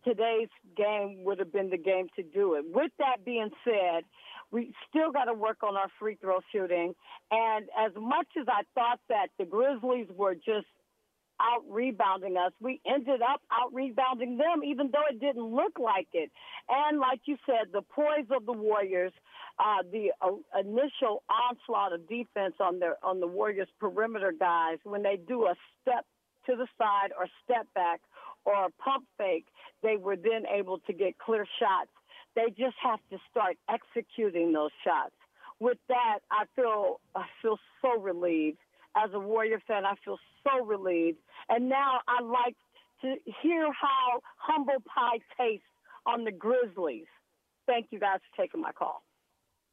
[0.04, 2.66] today's game would have been the game to do it.
[2.68, 4.04] With that being said,
[4.52, 6.94] we still got to work on our free throw shooting.
[7.32, 10.68] And as much as I thought that the Grizzlies were just
[11.42, 16.08] out rebounding us, we ended up out rebounding them, even though it didn't look like
[16.14, 16.32] it.
[16.70, 19.12] And like you said, the poise of the Warriors,
[19.58, 25.02] uh, the uh, initial onslaught of defense on their on the Warriors perimeter guys when
[25.02, 26.06] they do a step
[26.46, 28.02] to the side or step back
[28.46, 29.46] or a pump fake,
[29.82, 31.90] they were then able to get clear shots.
[32.36, 35.14] They just have to start executing those shots.
[35.60, 38.58] With that, I feel I feel so relieved.
[38.96, 41.18] As a Warrior fan, I feel so relieved.
[41.50, 42.56] And now I like
[43.02, 45.66] to hear how humble pie tastes
[46.06, 47.08] on the Grizzlies.
[47.66, 49.04] Thank you guys for taking my call.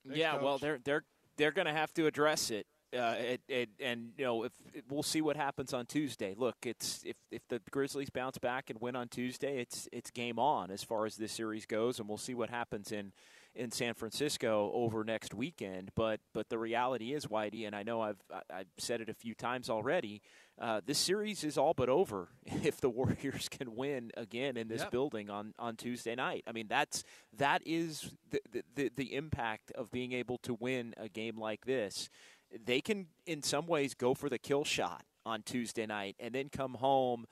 [0.07, 0.43] Thanks, yeah, Coach.
[0.43, 1.05] well, they're they're
[1.37, 4.53] they're going to have to address it uh, it, it, and you know, if
[4.89, 6.35] we'll see what happens on Tuesday.
[6.37, 10.39] Look, it's if if the Grizzlies bounce back and win on Tuesday, it's it's game
[10.39, 13.13] on as far as this series goes, and we'll see what happens in
[13.55, 15.91] in San Francisco over next weekend.
[15.95, 18.23] But but the reality is, Whitey, and I know I've
[18.53, 20.23] I've said it a few times already.
[20.61, 24.83] Uh, this series is all but over if the Warriors can win again in this
[24.83, 24.91] yep.
[24.91, 26.45] building on, on Tuesday night.
[26.47, 27.03] I mean, that's
[27.39, 28.41] that is the,
[28.75, 32.11] the the impact of being able to win a game like this
[32.65, 36.49] they can in some ways go for the kill shot on Tuesday night and then
[36.49, 37.27] come home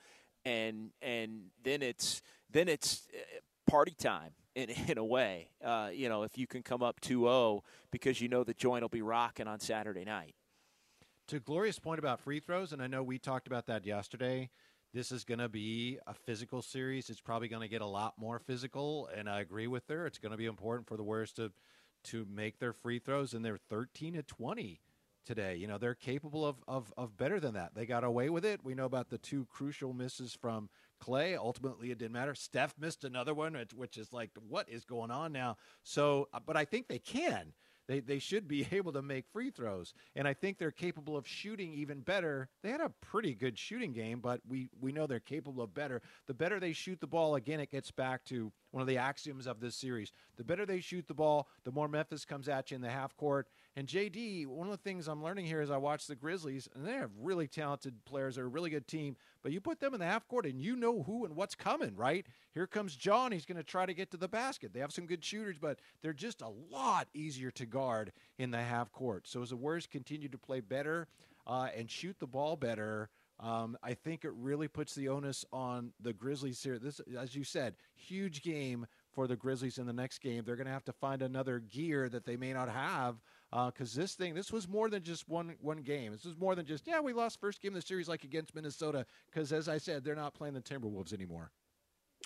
[0.45, 5.49] and and then it's then it's uh, party time in in a way.
[5.63, 8.89] Uh, you know, if you can come up 2-0 because you know the joint will
[8.89, 10.35] be rocking on Saturday night.
[11.27, 14.49] To Gloria's point about free throws, and I know we talked about that yesterday.
[14.91, 17.11] This is going to be a physical series.
[17.11, 20.07] It's probably going to get a lot more physical, and I agree with her.
[20.07, 21.51] It's going to be important for the Warriors to
[22.05, 24.79] to make their free throws, and they're 13 to 20
[25.25, 25.55] today.
[25.55, 27.75] You know, they're capable of, of, of better than that.
[27.75, 28.63] They got away with it.
[28.63, 30.69] We know about the two crucial misses from
[31.03, 31.37] Klay.
[31.37, 32.35] Ultimately, it didn't matter.
[32.35, 35.57] Steph missed another one, which is like, what is going on now?
[35.83, 37.53] So, uh, but I think they can.
[37.89, 39.93] They, they should be able to make free throws.
[40.15, 42.47] And I think they're capable of shooting even better.
[42.61, 46.03] They had a pretty good shooting game, but we, we know they're capable of better.
[46.27, 49.47] The better they shoot the ball, again, it gets back to one of the axioms
[49.47, 50.11] of this series.
[50.37, 53.17] The better they shoot the ball, the more Memphis comes at you in the half
[53.17, 53.47] court.
[53.79, 56.85] And JD, one of the things I'm learning here is I watch the Grizzlies, and
[56.85, 60.01] they have really talented players, they're a really good team, but you put them in
[60.01, 62.27] the half court and you know who and what's coming, right?
[62.53, 63.31] Here comes John.
[63.31, 64.73] He's going to try to get to the basket.
[64.73, 68.61] They have some good shooters, but they're just a lot easier to guard in the
[68.61, 69.29] half court.
[69.29, 71.07] So as the Warriors continue to play better
[71.47, 75.93] uh, and shoot the ball better, um, I think it really puts the onus on
[76.01, 76.77] the Grizzlies here.
[76.77, 80.43] This, as you said, huge game for the Grizzlies in the next game.
[80.45, 83.15] They're going to have to find another gear that they may not have
[83.51, 86.11] because uh, this thing, this was more than just one one game.
[86.11, 88.53] This was more than just yeah, we lost first game of the series like against
[88.53, 91.51] Minnesota because as I said, they're not playing the Timberwolves anymore.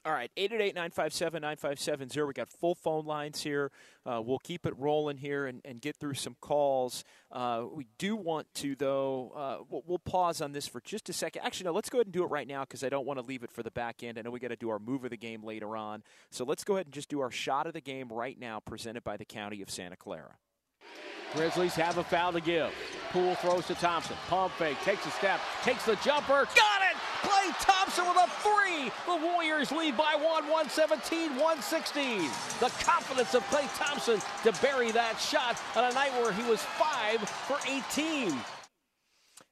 [0.06, 2.24] All right, 888 957 9570.
[2.24, 3.72] We got full phone lines here.
[4.06, 7.06] Uh, we'll keep it rolling here and, and get through some calls.
[7.32, 11.14] Uh, we do want to, though, uh, we'll, we'll, pause on this for just a
[11.14, 11.44] second.
[11.46, 13.26] Actually, no, let's go ahead and do it right now because I don't want to
[13.26, 14.20] leave it for the back end.
[14.20, 16.04] I know we got to do our move of the game later on.
[16.32, 19.06] So let's go ahead and just do our shot of the game right now, presented
[19.06, 20.36] by the County of Santa Clara.
[21.36, 22.72] Grizzlies have a foul to give.
[23.12, 24.16] Poole throws to Thompson.
[24.28, 26.48] Pump fake, takes a step, takes the jumper.
[26.56, 26.98] Got it!
[27.22, 28.92] Klay Thompson with a three.
[29.06, 32.30] The Warriors lead by one, 117, 116.
[32.60, 36.62] The confidence of Klay Thompson to bury that shot on a night where he was
[36.62, 38.38] five for 18.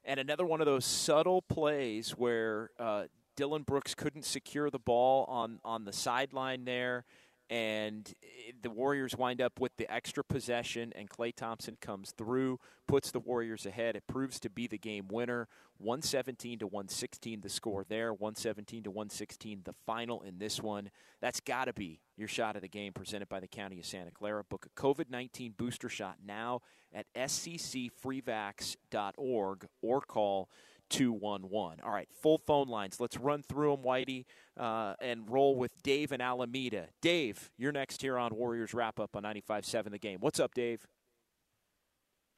[0.03, 5.25] And another one of those subtle plays where uh, Dillon Brooks couldn't secure the ball
[5.25, 7.05] on, on the sideline there
[7.51, 12.61] and eh, the Warriors wind up with the extra possession, and Klay Thompson comes through,
[12.87, 13.97] puts the Warriors ahead.
[13.97, 15.49] It proves to be the game winner.
[15.77, 18.13] 117 to 116, the score there.
[18.13, 20.89] 117 to 116, the final in this one.
[21.19, 24.11] That's got to be your shot of the game presented by the County of Santa
[24.11, 24.45] Clara.
[24.45, 26.61] Book a COVID 19 booster shot now
[26.93, 30.49] at sccfreevax.org or call
[30.91, 31.79] 211.
[31.83, 32.99] All right, full phone lines.
[32.99, 34.25] Let's run through them, Whitey,
[34.59, 36.87] uh, and roll with Dave and Alameda.
[37.01, 40.19] Dave, you're next here on Warriors Wrap Up on 95.7 The Game.
[40.19, 40.85] What's up, Dave?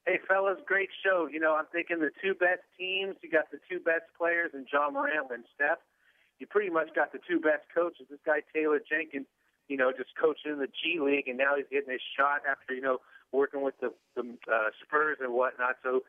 [0.06, 1.28] Hey, fellas, great show.
[1.32, 3.16] You know, I'm thinking the two best teams.
[3.22, 5.80] You got the two best players in Ja Morant and Steph.
[6.40, 8.08] You pretty much got the two best coaches.
[8.10, 9.28] This guy, Taylor Jenkins,
[9.70, 12.74] you know, just coaching in the G League, and now he's getting his shot after,
[12.74, 13.00] you know,
[13.32, 15.76] working with the, the uh, Spurs and whatnot.
[15.84, 16.02] So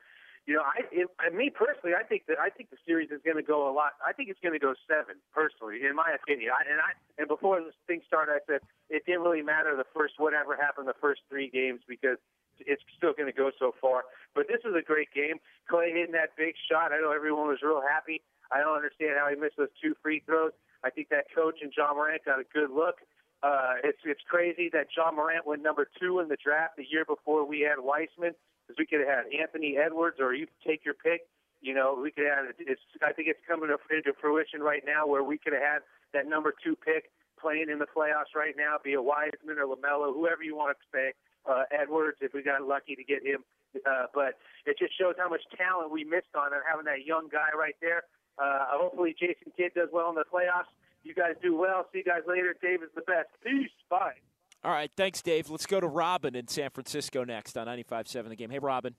[0.47, 3.41] you know, I, it, me personally, I think that I think the series is going
[3.41, 3.97] to go a lot.
[4.05, 6.53] I think it's going to go seven, personally, in my opinion.
[6.53, 8.61] I, and I and before this thing started, I said
[8.93, 12.21] it didn't really matter the first whatever happened the first three games because
[12.61, 14.05] it's still going to go so far.
[14.37, 15.41] But this was a great game.
[15.65, 16.93] Klay hitting that big shot.
[16.93, 18.21] I know everyone was real happy.
[18.53, 20.53] I don't understand how he missed those two free throws.
[20.85, 23.01] I think that coach and Ja Morant got a good look.
[23.41, 27.05] Uh, it's it's crazy that Ja Morant went number two in the draft the year
[27.05, 30.95] before we had Wiseman because we could have had Anthony Edwards, or you take your
[30.95, 31.23] pick.
[31.61, 32.53] You know, we could have.
[32.59, 32.81] It's.
[33.03, 35.81] I think it's coming into fruition right now, where we could have had
[36.13, 40.13] that number two pick playing in the playoffs right now, be a Wiseman or Lamelo,
[40.15, 41.13] whoever you want to say.
[41.45, 43.45] Uh, Edwards, if we got lucky to get him.
[43.85, 47.29] Uh, but it just shows how much talent we missed on and having that young
[47.29, 48.05] guy right there.
[48.39, 50.73] Uh, hopefully, Jason Kidd does well in the playoffs.
[51.03, 51.87] You guys do well.
[51.93, 52.55] See you guys later.
[52.63, 53.29] Dave is the best.
[53.45, 53.71] Peace.
[53.91, 54.17] Bye.
[54.65, 55.51] All right, thanks, Dave.
[55.51, 58.49] Let's go to Robin in San Francisco next on 95.7 The Game.
[58.49, 58.95] Hey, Robin.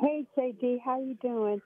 [0.00, 1.60] Hey, JD, how you doing?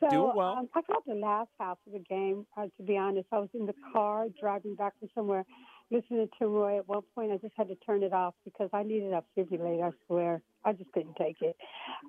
[0.00, 0.54] So, doing well.
[0.54, 2.46] Um, I got the last half of the game.
[2.56, 5.44] Uh, to be honest, I was in the car driving back from somewhere,
[5.92, 6.78] listening to Roye.
[6.78, 9.86] At one point, I just had to turn it off because I needed a defibrillator.
[9.86, 11.56] I swear, I just couldn't take it.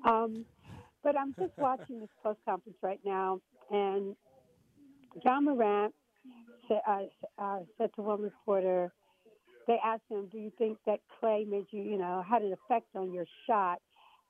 [0.03, 0.45] Um,
[1.03, 4.15] but I'm just watching this post conference right now, and
[5.23, 5.93] Ja Morant
[6.67, 7.01] said, uh,
[7.37, 8.91] uh, said to one reporter,
[9.67, 12.95] they asked him, "Do you think that Klay made you, you know, had an effect
[12.95, 13.81] on your shot?"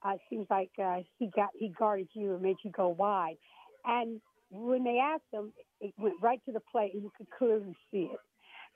[0.06, 3.38] Uh, it seems like uh, he got he guarded you and made you go wide.
[3.86, 7.76] And when they asked him, it went right to the play, and you could clearly
[7.92, 8.20] see it.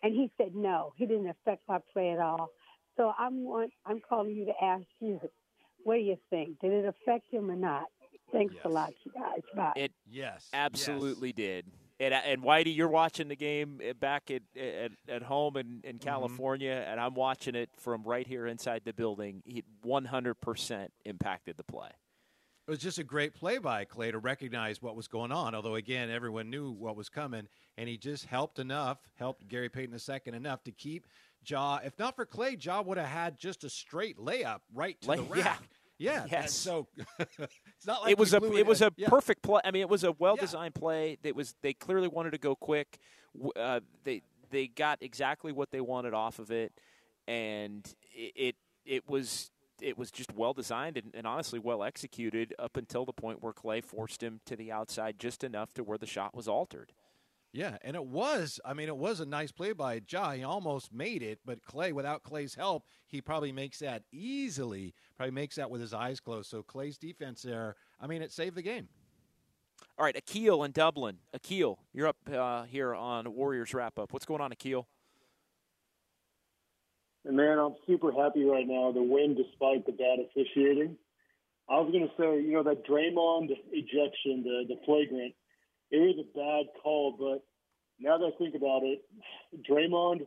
[0.04, 2.52] And he said, "No, he didn't affect my play at all."
[2.98, 5.20] So I'm want, I'm calling you to ask you,
[5.84, 6.60] what do you think?
[6.60, 7.86] Did it affect him or not?
[8.32, 8.66] Thanks yes.
[8.66, 9.42] a lot, you guys.
[9.56, 9.74] Bye.
[9.76, 11.36] It yes, absolutely yes.
[11.36, 11.66] did.
[12.02, 16.08] And, and Whitey, you're watching the game back at at, at home in, in mm-hmm.
[16.08, 16.92] California, mm-hmm.
[16.92, 19.44] and I'm watching it from right here inside the building.
[19.46, 21.90] He 100% impacted the play.
[22.68, 25.54] It was just a great play by Klay to recognize what was going on.
[25.54, 29.96] Although again, everyone knew what was coming, and he just helped enough, helped Gary Payton
[29.96, 31.06] II enough to keep
[31.46, 31.80] Ja.
[31.84, 35.18] If not for Klay, Ja would have had just a straight layup right to Lay,
[35.18, 35.44] the rack.
[35.44, 35.56] Yeah.
[36.02, 36.26] Yeah.
[36.32, 36.54] Yes.
[36.54, 36.88] So
[37.20, 39.08] it's not like it was a it, it was a yeah.
[39.08, 39.62] perfect play.
[39.64, 40.80] I mean, it was a well designed yeah.
[40.80, 41.18] play.
[41.22, 42.98] That was they clearly wanted to go quick.
[43.56, 46.74] Uh, they they got exactly what they wanted off of it,
[47.28, 52.54] and it, it it was it was just well designed and, and, honestly well executed
[52.60, 55.98] up until the point where Klay forced him to the outside just enough to where
[55.98, 56.94] the shot was altered.
[57.54, 58.62] Yeah, and it was.
[58.64, 60.32] I mean, it was a nice play by Ja.
[60.32, 64.94] He almost made it, but Klay, without Klay's help, he probably makes that easily.
[65.18, 66.50] Probably makes that with his eyes closed.
[66.50, 68.88] So Klay's defense there, I mean, it saved the game.
[69.98, 71.18] All right, Akil in Dublin.
[71.34, 74.14] Akil, you're up uh, here on Warriors wrap up.
[74.14, 74.88] What's going on, Akil?
[77.26, 78.94] And man, I'm super happy right now.
[78.94, 80.98] The win, despite the bad officiating.
[81.70, 85.34] I was going to say, you know, that Draymond ejection, the the flagrant
[85.92, 87.44] it was a bad call, but
[88.00, 89.04] now that I think about it,
[89.70, 90.22] Draymond,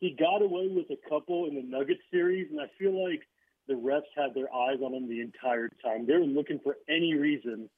[0.00, 3.22] he got away with a couple in the Nuggets series, and I feel like
[3.66, 6.06] the refs had their eyes on him the entire time.
[6.06, 7.68] They were looking for any reason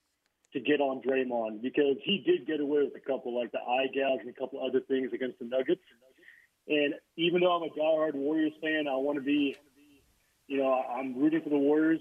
[0.52, 3.86] to get on Draymond because he did get away with a couple, like the eye
[3.94, 5.80] gouge and a couple other things against the Nuggets.
[6.68, 9.56] And even though I'm a diehard Warriors fan, I want to be,
[10.46, 12.00] you know, I'm rooting for the Warriors.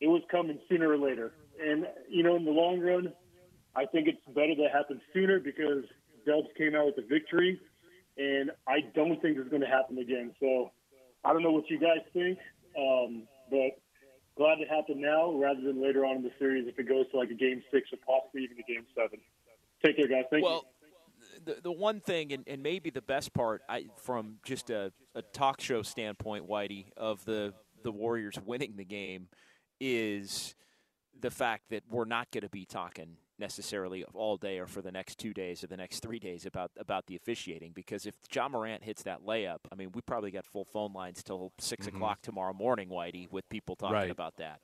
[0.00, 1.32] It was coming sooner or later.
[1.62, 3.12] And, you know, in the long run,
[3.74, 5.84] I think it's better that happened sooner because
[6.26, 7.60] Dubs came out with a victory,
[8.18, 10.32] and I don't think it's going to happen again.
[10.40, 10.72] So
[11.24, 12.38] I don't know what you guys think,
[12.76, 13.78] um, but
[14.36, 17.18] glad it happened now rather than later on in the series if it goes to
[17.18, 19.20] like a game six or possibly even a game seven.
[19.84, 20.24] Take care, guys.
[20.30, 20.66] Thank well, you.
[21.44, 25.22] The, the one thing, and, and maybe the best part, I, from just a, a
[25.22, 29.28] talk show standpoint, Whitey, of the, the Warriors winning the game
[29.80, 30.54] is
[31.18, 34.92] the fact that we're not going to be talking necessarily all day or for the
[34.92, 38.48] next two days or the next three days about about the officiating because if Ja
[38.48, 41.96] Morant hits that layup, I mean we probably got full phone lines till 6 mm-hmm.
[41.96, 44.10] o'clock tomorrow morning, Whitey, with people talking right.
[44.10, 44.60] about that.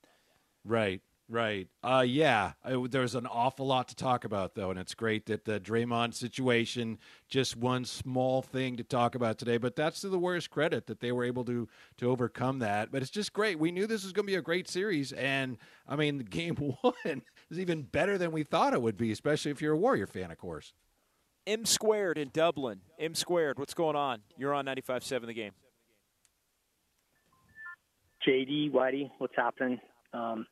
[0.65, 1.01] Right.
[1.29, 1.67] Right.
[1.83, 2.53] Uh, yeah.
[2.65, 6.15] I, there's an awful lot to talk about, though, and it's great that the Draymond
[6.15, 6.99] situation
[7.29, 9.57] just one small thing to talk about today.
[9.57, 11.69] But that's to the Warriors' credit that they were able to
[11.99, 12.93] to overcome that.
[12.93, 13.59] But it's just great.
[13.59, 15.59] We knew this was going to be a great series, and
[15.89, 19.63] I mean, game one is even better than we thought it would be, especially if
[19.63, 20.73] you're a Warrior fan, of course.
[21.47, 22.81] M squared in Dublin.
[22.99, 23.59] M squared.
[23.59, 24.21] What's going on?
[24.37, 25.53] You're on 95.7 the game.
[28.27, 29.79] JD Whitey, what's happening?
[30.13, 30.47] Um,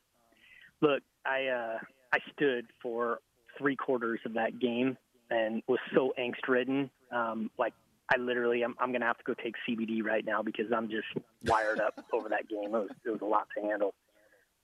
[0.81, 1.77] Look, I uh,
[2.13, 3.19] I stood for
[3.57, 4.97] three quarters of that game
[5.29, 6.89] and was so angst ridden.
[7.11, 7.73] Um, like
[8.13, 11.07] I literally, I'm, I'm gonna have to go take CBD right now because I'm just
[11.45, 12.75] wired up over that game.
[12.75, 13.93] It was it was a lot to handle.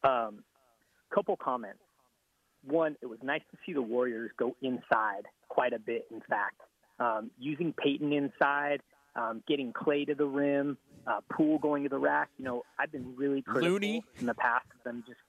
[0.04, 0.44] Um,
[1.14, 1.80] couple comments.
[2.66, 6.06] One, it was nice to see the Warriors go inside quite a bit.
[6.12, 6.62] In fact,
[7.00, 8.82] um, using Payton inside,
[9.16, 12.30] um, getting Klay to the rim, uh, Poole going to the rack.
[12.38, 14.04] You know, I've been really critical Looney.
[14.20, 15.20] in the past of them just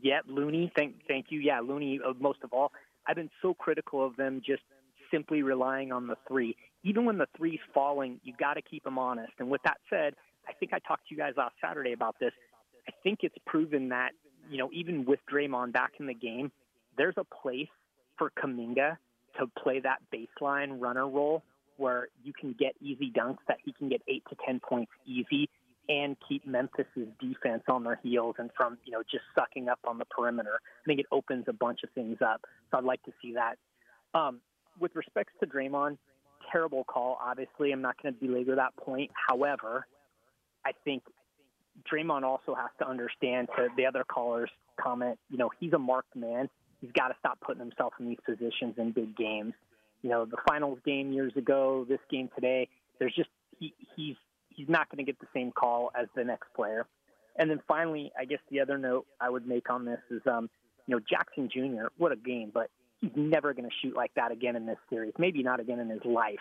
[0.00, 0.72] yeah, Looney.
[0.74, 1.40] Thank, thank you.
[1.40, 2.00] Yeah, Looney.
[2.04, 2.72] Uh, most of all,
[3.06, 4.62] I've been so critical of them just
[5.10, 6.56] simply relying on the three.
[6.82, 9.32] Even when the three's falling, you got to keep them honest.
[9.38, 10.14] And with that said,
[10.48, 12.32] I think I talked to you guys last Saturday about this.
[12.88, 14.10] I think it's proven that
[14.50, 16.50] you know even with Draymond back in the game,
[16.96, 17.68] there's a place
[18.18, 18.96] for Kuminga
[19.38, 21.42] to play that baseline runner role
[21.76, 25.48] where you can get easy dunks that he can get eight to ten points easy
[25.88, 29.98] and keep Memphis's defense on their heels and from you know just sucking up on
[29.98, 30.58] the perimeter.
[30.62, 32.42] I think it opens a bunch of things up.
[32.70, 33.56] So I'd like to see that.
[34.18, 34.40] Um,
[34.80, 35.98] with respects to Draymond,
[36.50, 37.18] terrible call.
[37.22, 39.10] Obviously, I'm not going to belabor that point.
[39.28, 39.86] However,
[40.64, 41.02] I think
[41.90, 44.50] Draymond also has to understand to the other caller's
[44.80, 45.18] comment.
[45.30, 46.48] You know, he's a marked man.
[46.80, 49.54] He's got to stop putting himself in these positions in big games.
[50.02, 52.68] You know, the finals game years ago, this game today.
[52.98, 54.16] There's just he, he's
[54.50, 56.86] he's not going to get the same call as the next player.
[57.36, 60.48] And then finally, I guess the other note I would make on this is, um,
[60.86, 61.88] you know, Jackson Jr.
[61.98, 62.70] What a game, but
[63.00, 65.12] he's never going to shoot like that again in this series.
[65.18, 66.40] Maybe not again in his life,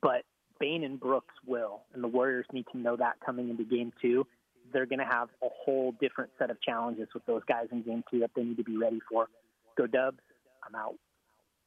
[0.00, 0.22] but
[0.58, 4.26] Bane and Brooks will, and the Warriors need to know that coming into Game Two.
[4.72, 8.04] They're going to have a whole different set of challenges with those guys in Game
[8.10, 9.28] Two that they need to be ready for.
[9.76, 10.18] Go Dubs!
[10.66, 10.94] I'm out.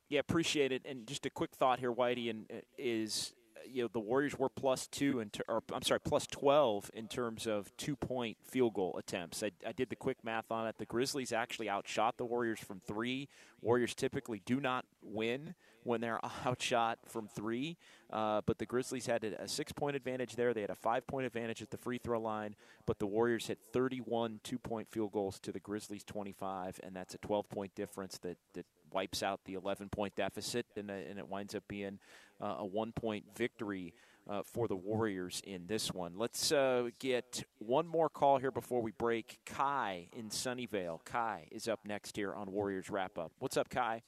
[0.10, 0.84] Yeah, appreciate it.
[0.86, 3.34] And just a quick thought here, Whitey, and uh, is
[3.68, 7.48] you know the Warriors were plus two in or I'm sorry plus twelve in terms
[7.48, 9.44] of two point field goal attempts.
[9.44, 10.76] I, I, did the quick math on it.
[10.78, 13.30] The Grizzlies actually outshot the Warriors from three.
[13.62, 17.78] Warriors typically do not win when they're outshot from three,
[18.12, 20.54] uh, but the Grizzlies had a, six point advantage there.
[20.54, 22.56] They had a five point advantage at the free throw line,
[22.86, 27.14] but the Warriors hit 31 two point field goals to the Grizzlies 25, and that's
[27.14, 31.20] a 12 point difference that that wipes out the 11 point deficit, and, uh, and
[31.20, 32.00] it winds up being
[32.42, 33.94] uh, a one point victory
[34.30, 36.14] uh, for the Warriors in this one.
[36.18, 39.40] Let's uh, get one more call here before we break.
[39.46, 41.04] Kai in Sunnyvale.
[41.06, 43.32] Kai is up next here on Warriors Wrap Up.
[43.40, 44.02] What's up, Kai?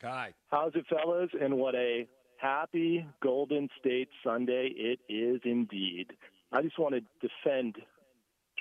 [0.00, 0.34] Kai.
[0.50, 1.30] How's it, fellas?
[1.40, 2.06] And what a
[2.38, 6.06] happy Golden State Sunday it is indeed.
[6.52, 7.76] I just want to defend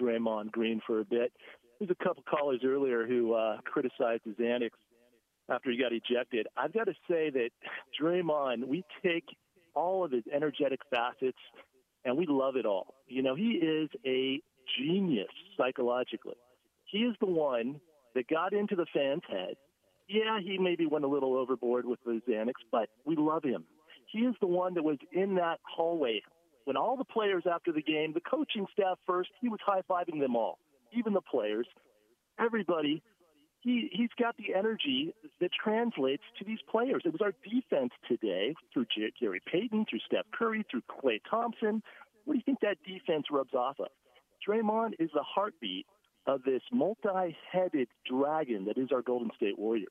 [0.02, 1.32] Draymond Green for a bit.
[1.80, 4.78] There's a couple callers earlier who uh, criticized his antics
[5.50, 6.48] after he got ejected.
[6.58, 7.50] I've got to say that
[8.02, 9.26] Draymond, we take
[9.76, 11.38] all of his energetic facets
[12.06, 12.96] and we love it all.
[13.08, 14.42] You know, he is a
[14.80, 15.28] genius
[15.58, 16.36] psychologically.
[16.86, 17.80] He is the one
[18.14, 19.56] that got into the fans' head.
[20.08, 23.66] Yeah, he maybe went a little overboard with the antics, but we love him.
[24.12, 26.22] He is the one that was in that hallway
[26.66, 30.20] when all the players after the game, the coaching staff first, he was high fiving
[30.20, 30.60] them all,
[30.92, 31.68] even the players,
[32.40, 33.02] everybody.
[33.62, 37.02] He, he's got the energy that translates to these players.
[37.06, 41.82] It was our defense today through J- Gary Payton, through Steph Curry, through Klay Thompson.
[42.26, 43.88] What do you think that defense rubs off of?
[44.48, 45.88] Draymond is the heartbeat
[46.28, 49.88] of this multi headed dragon that is our Golden State Warriors.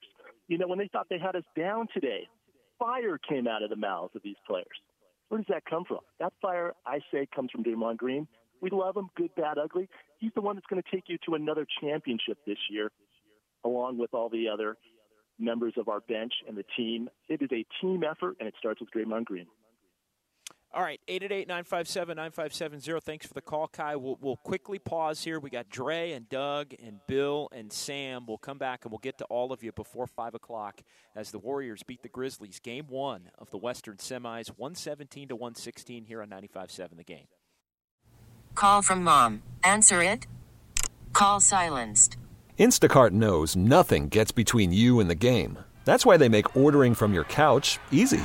[0.49, 2.29] You know, when they thought they had us down today,
[2.79, 4.67] fire came out of the mouths of these players.
[5.29, 6.01] Where does that come from?
[6.21, 8.27] That fire, I say, comes from Draymond Green.
[8.61, 9.89] We love him, good, bad, ugly.
[10.19, 12.91] He's the one that's going to take you to another championship this year,
[13.65, 14.77] along with all the other
[15.39, 17.09] members of our bench and the team.
[17.29, 19.47] It is a team effort, and it starts with Draymond Green.
[20.75, 23.01] All right, 888 957 9570.
[23.01, 23.95] Thanks for the call, Kai.
[23.95, 25.39] We'll, we'll quickly pause here.
[25.39, 28.27] We got Dre and Doug and Bill and Sam.
[28.27, 30.81] We'll come back and we'll get to all of you before 5 o'clock
[31.15, 32.59] as the Warriors beat the Grizzlies.
[32.59, 37.29] Game one of the Western semis, 117 to 116 here on 95.7 The Game.
[38.57, 39.45] Call from mom.
[39.63, 40.27] Answer it.
[41.13, 42.17] Call silenced.
[42.59, 45.57] Instacart knows nothing gets between you and the game.
[45.85, 48.25] That's why they make ordering from your couch easy.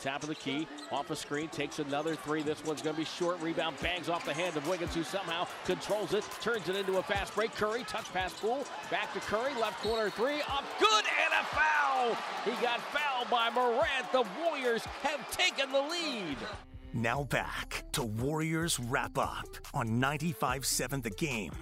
[0.00, 2.42] Top of the key, off a screen, takes another three.
[2.42, 3.40] This one's going to be short.
[3.40, 7.02] Rebound bangs off the hand of Wiggins, who somehow controls it, turns it into a
[7.02, 7.54] fast break.
[7.54, 12.16] Curry, touch pass Poole, back to Curry, left corner three, up good, and a foul.
[12.44, 14.12] He got fouled by Morant.
[14.12, 16.36] The Warriors have taken the lead.
[16.94, 21.52] Now back to Warriors Wrap Up on 95 7 The Game.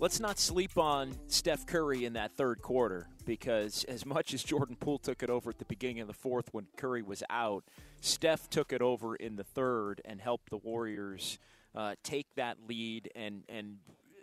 [0.00, 4.74] Let's not sleep on Steph Curry in that third quarter because, as much as Jordan
[4.74, 7.62] Poole took it over at the beginning of the fourth when Curry was out,
[8.00, 11.38] Steph took it over in the third and helped the Warriors
[11.74, 13.76] uh, take that lead and, and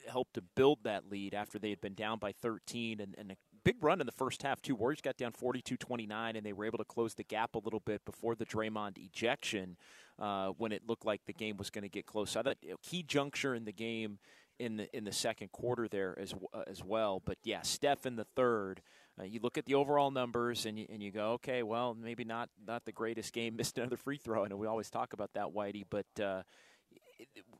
[0.09, 3.35] help to build that lead after they had been down by 13 and, and a
[3.63, 4.73] big run in the first half, too.
[4.73, 7.81] Warriors got down 42 29, and they were able to close the gap a little
[7.81, 9.77] bit before the Draymond ejection
[10.17, 12.31] uh, when it looked like the game was going to get close.
[12.31, 14.17] So I thought a key juncture in the game
[14.59, 17.21] in the in the second quarter there as uh, as well.
[17.23, 18.81] But yeah, Steph in the third.
[19.19, 22.25] Uh, you look at the overall numbers and you, and you go, okay, well, maybe
[22.25, 23.55] not not the greatest game.
[23.57, 25.83] Missed another free throw, and we always talk about that, Whitey.
[25.89, 26.43] But uh,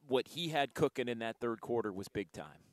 [0.08, 2.66] what he had cooking in that third quarter was big time.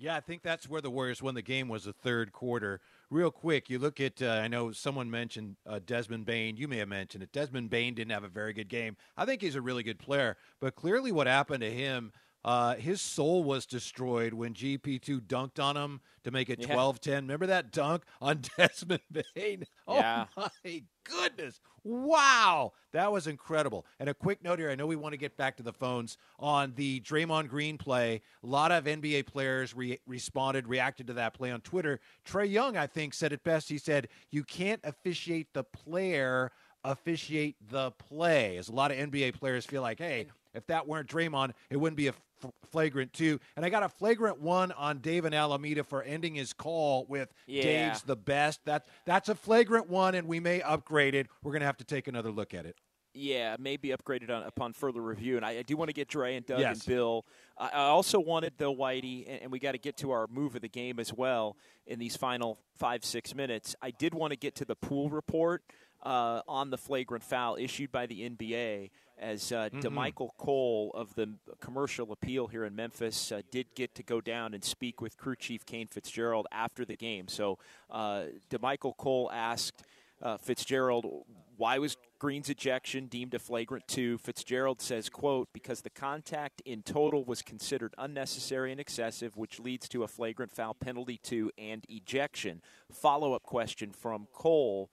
[0.00, 2.80] Yeah, I think that's where the Warriors won the game was the third quarter.
[3.10, 6.56] Real quick, you look at uh, I know someone mentioned uh, Desmond Bane.
[6.56, 7.32] You may have mentioned it.
[7.32, 8.96] Desmond Bane didn't have a very good game.
[9.16, 12.12] I think he's a really good player, but clearly what happened to him
[12.44, 17.24] uh, his soul was destroyed when GP2 dunked on him to make it 12 10.
[17.24, 19.02] Remember that dunk on Desmond
[19.34, 19.64] Bane?
[19.86, 20.26] Oh, yeah.
[20.36, 21.60] my goodness.
[21.84, 22.72] Wow.
[22.92, 23.86] That was incredible.
[23.98, 26.16] And a quick note here I know we want to get back to the phones
[26.38, 28.22] on the Draymond Green play.
[28.42, 32.00] A lot of NBA players re- responded, reacted to that play on Twitter.
[32.26, 33.68] Trae Young, I think, said it best.
[33.68, 36.52] He said, You can't officiate the player
[36.84, 38.56] officiate the play.
[38.56, 41.96] As a lot of NBA players feel like, hey, if that weren't Draymond, it wouldn't
[41.96, 43.38] be a f- flagrant two.
[43.56, 47.62] And I got a flagrant one on David Alameda for ending his call with Yeah.
[47.62, 48.64] Dave's the best.
[48.64, 51.28] That that's a flagrant one, and we may upgrade it.
[51.42, 52.76] We're gonna have to take another look at it.
[53.14, 55.36] Yeah, maybe upgraded on, upon further review.
[55.36, 56.76] And I, I do want to get Dre and Doug Yes.
[56.80, 57.24] and Bill.
[57.56, 60.54] I, I also wanted, though, Whitey, and, and we got to get to our move
[60.54, 63.74] of the game as well in these final five, six minutes.
[63.82, 65.64] I did want to get to the pool report
[66.04, 68.90] uh, on the flagrant foul issued by the NBA
[69.20, 69.82] as uh, Mhm.
[69.82, 74.54] Damichael Cole of the commercial appeal here in Memphis uh, did get to go down
[74.54, 77.28] and speak with crew chief Kane Fitzgerald after the game.
[77.28, 77.58] So
[77.90, 79.82] uh, Damichael Cole asked
[80.20, 81.24] uh, Fitzgerald,
[81.56, 84.18] why was Green's ejection deemed a flagrant two?
[84.18, 89.88] Fitzgerald says, quote, because the contact in total was considered unnecessary and excessive, which leads
[89.88, 92.62] to a flagrant foul penalty two and ejection.
[92.92, 94.90] Follow up question from Cole.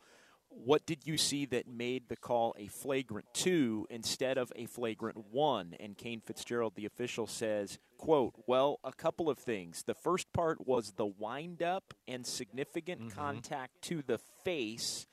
[0.58, 5.26] What did you see that made the call a flagrant two instead of a flagrant
[5.30, 5.76] one?
[5.80, 9.84] And Kane Fitzgerald, the official, says, quote, well, a couple of things.
[9.84, 13.20] The first part was the wind up and significant mm-hmm.
[13.20, 15.06] contact to the face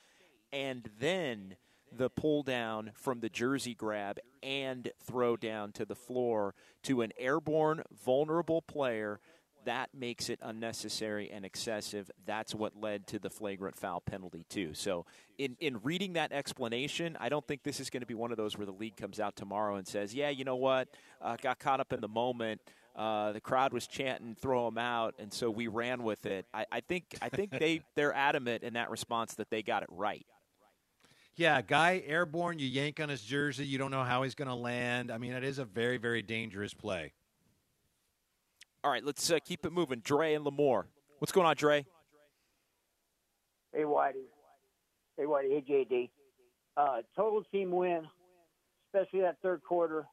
[0.53, 1.57] and then
[1.91, 7.11] the pull down from the jersey grab and throw down to the floor to an
[7.17, 9.19] airborne, vulnerable player.
[9.65, 12.09] That makes it unnecessary and excessive.
[12.25, 14.73] That's what led to the flagrant foul penalty, too.
[14.73, 15.05] So,
[15.37, 18.37] in, in reading that explanation, I don't think this is going to be one of
[18.37, 20.89] those where the league comes out tomorrow and says, yeah, you know what?
[21.21, 22.61] Uh, got caught up in the moment.
[22.95, 26.45] Uh, the crowd was chanting, "Throw him out," and so we ran with it.
[26.53, 29.89] I, I think I think they they're adamant in that response that they got it
[29.91, 30.27] right.
[31.35, 34.55] Yeah, guy airborne, you yank on his jersey, you don't know how he's going to
[34.55, 35.11] land.
[35.11, 37.13] I mean, it is a very, very dangerous play.
[38.83, 40.01] All right, let's uh, keep it moving.
[40.03, 40.83] Dre and Lamore,
[41.19, 41.85] what's going on, Dre?
[43.71, 44.25] Hey, Whitey.
[45.17, 45.63] Hey, Whitey.
[45.65, 46.09] Hey, JD.
[46.75, 48.05] Uh, total team win,
[48.87, 50.05] especially that third quarter.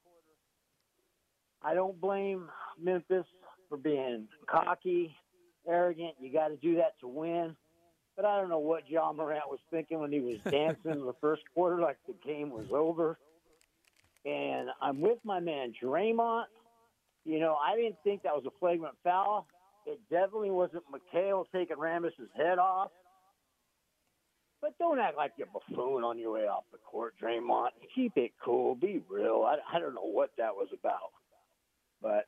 [1.63, 2.49] I don't blame
[2.81, 3.27] Memphis
[3.69, 5.17] for being cocky,
[5.67, 6.15] arrogant.
[6.21, 7.57] You got to do that to win.
[8.17, 11.15] But I don't know what Ja Morant was thinking when he was dancing in the
[11.21, 13.19] first quarter like the game was over.
[14.25, 16.45] And I'm with my man Draymond.
[17.31, 19.47] You know, I didn't think that was a flagrant foul.
[19.87, 22.91] It definitely wasn't McHale taking Rambis's head off.
[24.61, 27.69] But don't act like you're buffoon on your way off the court, Draymond.
[27.95, 28.75] Keep it cool.
[28.75, 29.45] Be real.
[29.47, 31.13] I, I don't know what that was about.
[32.03, 32.27] But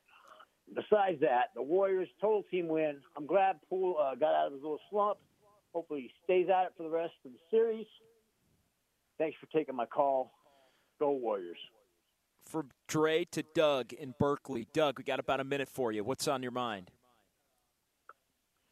[0.73, 2.95] besides that, the Warriors total team win.
[3.17, 5.17] I'm glad Poole uh, got out of his little slump.
[5.73, 7.87] Hopefully he stays at it for the rest of the series.
[9.17, 10.31] Thanks for taking my call.
[10.97, 11.57] Go Warriors.
[12.45, 14.67] From Dre to Doug in Berkeley.
[14.73, 16.03] Doug, we got about a minute for you.
[16.03, 16.91] What's on your mind?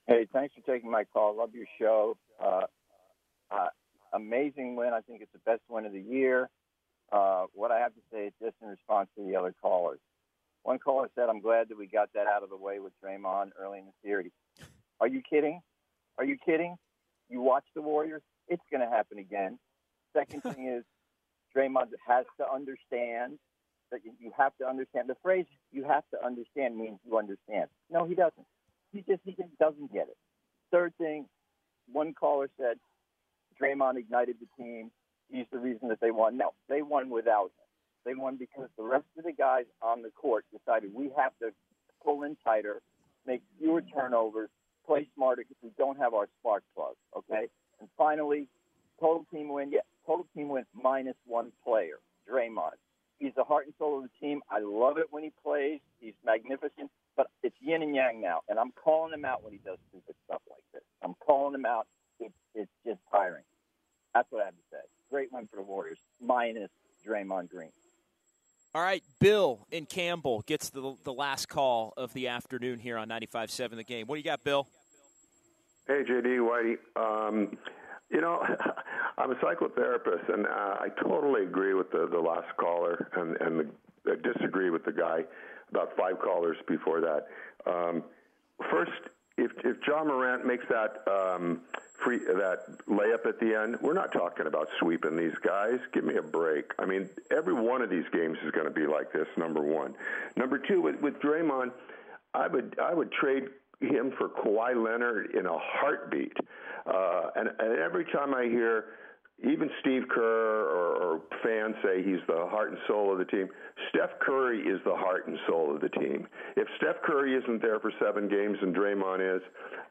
[0.07, 1.37] Hey, thanks for taking my call.
[1.37, 2.17] Love your show.
[2.43, 2.61] Uh,
[3.49, 3.67] uh,
[4.13, 4.91] amazing win.
[4.93, 6.49] I think it's the best win of the year.
[7.11, 9.99] Uh, what I have to say is just in response to the other callers.
[10.63, 13.49] One caller said, I'm glad that we got that out of the way with Draymond
[13.59, 14.31] early in the series.
[14.99, 15.61] Are you kidding?
[16.17, 16.75] Are you kidding?
[17.29, 19.57] You watch the Warriors, it's going to happen again.
[20.13, 20.83] Second thing is,
[21.55, 23.39] Draymond has to understand
[23.91, 25.09] that you- have to understand.
[25.09, 27.69] The phrase "you have to understand" means you understand.
[27.89, 28.47] No, he doesn't.
[28.91, 30.17] He just he just doesn't get it.
[30.71, 31.27] Third thing,
[31.91, 32.79] one caller said
[33.59, 34.91] Draymond ignited the team.
[35.29, 36.37] He's the reason that they won.
[36.37, 37.67] No, they won without him.
[38.03, 41.53] They won because the rest of the guys on the court decided we have to
[42.03, 42.81] pull in tighter,
[43.25, 44.49] make fewer turnovers,
[44.85, 46.95] play smarter because we don't have our spark plug.
[47.15, 47.47] Okay.
[47.79, 48.47] And finally,
[48.99, 49.71] total team win.
[49.71, 52.77] Yeah, total team win minus one player, Draymond.
[53.21, 54.41] He's the heart and soul of the team.
[54.49, 55.79] I love it when he plays.
[55.99, 59.59] He's magnificent, but it's yin and yang now, and I'm calling him out when he
[59.63, 60.81] does stupid stuff like this.
[61.03, 61.85] I'm calling him out.
[62.19, 63.43] It's it's just tiring.
[64.15, 64.79] That's what I have to say.
[65.11, 66.71] Great win for the Warriors, minus
[67.07, 67.69] Draymond Green.
[68.73, 73.07] All right, Bill in Campbell gets the the last call of the afternoon here on
[73.07, 74.07] 95.7 The Game.
[74.07, 74.67] What do you got, Bill?
[75.87, 76.77] Hey, JD Whitey.
[76.95, 77.55] Um,
[78.11, 78.43] you know,
[79.17, 83.59] I'm a psychotherapist, and uh, I totally agree with the, the last caller, and, and
[83.59, 85.23] the, I disagree with the guy
[85.69, 87.27] about five callers before that.
[87.65, 88.03] Um,
[88.69, 88.91] first,
[89.37, 91.61] if, if Ja Morant makes that um,
[92.03, 95.79] free that layup at the end, we're not talking about sweeping these guys.
[95.93, 96.71] Give me a break.
[96.77, 99.27] I mean, every one of these games is going to be like this.
[99.37, 99.95] Number one.
[100.35, 101.71] Number two, with, with Draymond,
[102.33, 103.49] I would I would trade
[103.81, 106.37] him for Kawhi Leonard in a heartbeat.
[106.85, 108.85] Uh, and, and every time I hear
[109.43, 113.49] even Steve Kerr or, or fans say he's the heart and soul of the team,
[113.89, 116.27] Steph Curry is the heart and soul of the team.
[116.55, 119.41] If Steph Curry isn't there for seven games and Draymond is,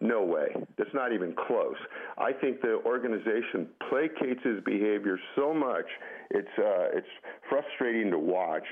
[0.00, 0.54] no way.
[0.78, 1.76] That's not even close.
[2.16, 5.86] I think the organization placates his behavior so much,
[6.30, 7.06] it's uh, it's
[7.48, 8.64] frustrating to watch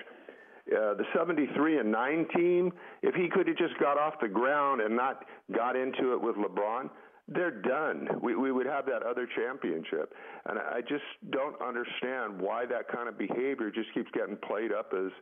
[0.72, 4.80] uh, the 73 and 9 team, if he could have just got off the ground
[4.80, 6.90] and not got into it with LeBron,
[7.28, 8.08] they're done.
[8.22, 10.14] We, we would have that other championship.
[10.46, 14.92] And I just don't understand why that kind of behavior just keeps getting played up
[14.94, 15.12] as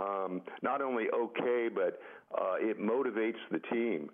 [0.00, 1.98] um, not only okay, but
[2.38, 4.10] uh, it motivates the team.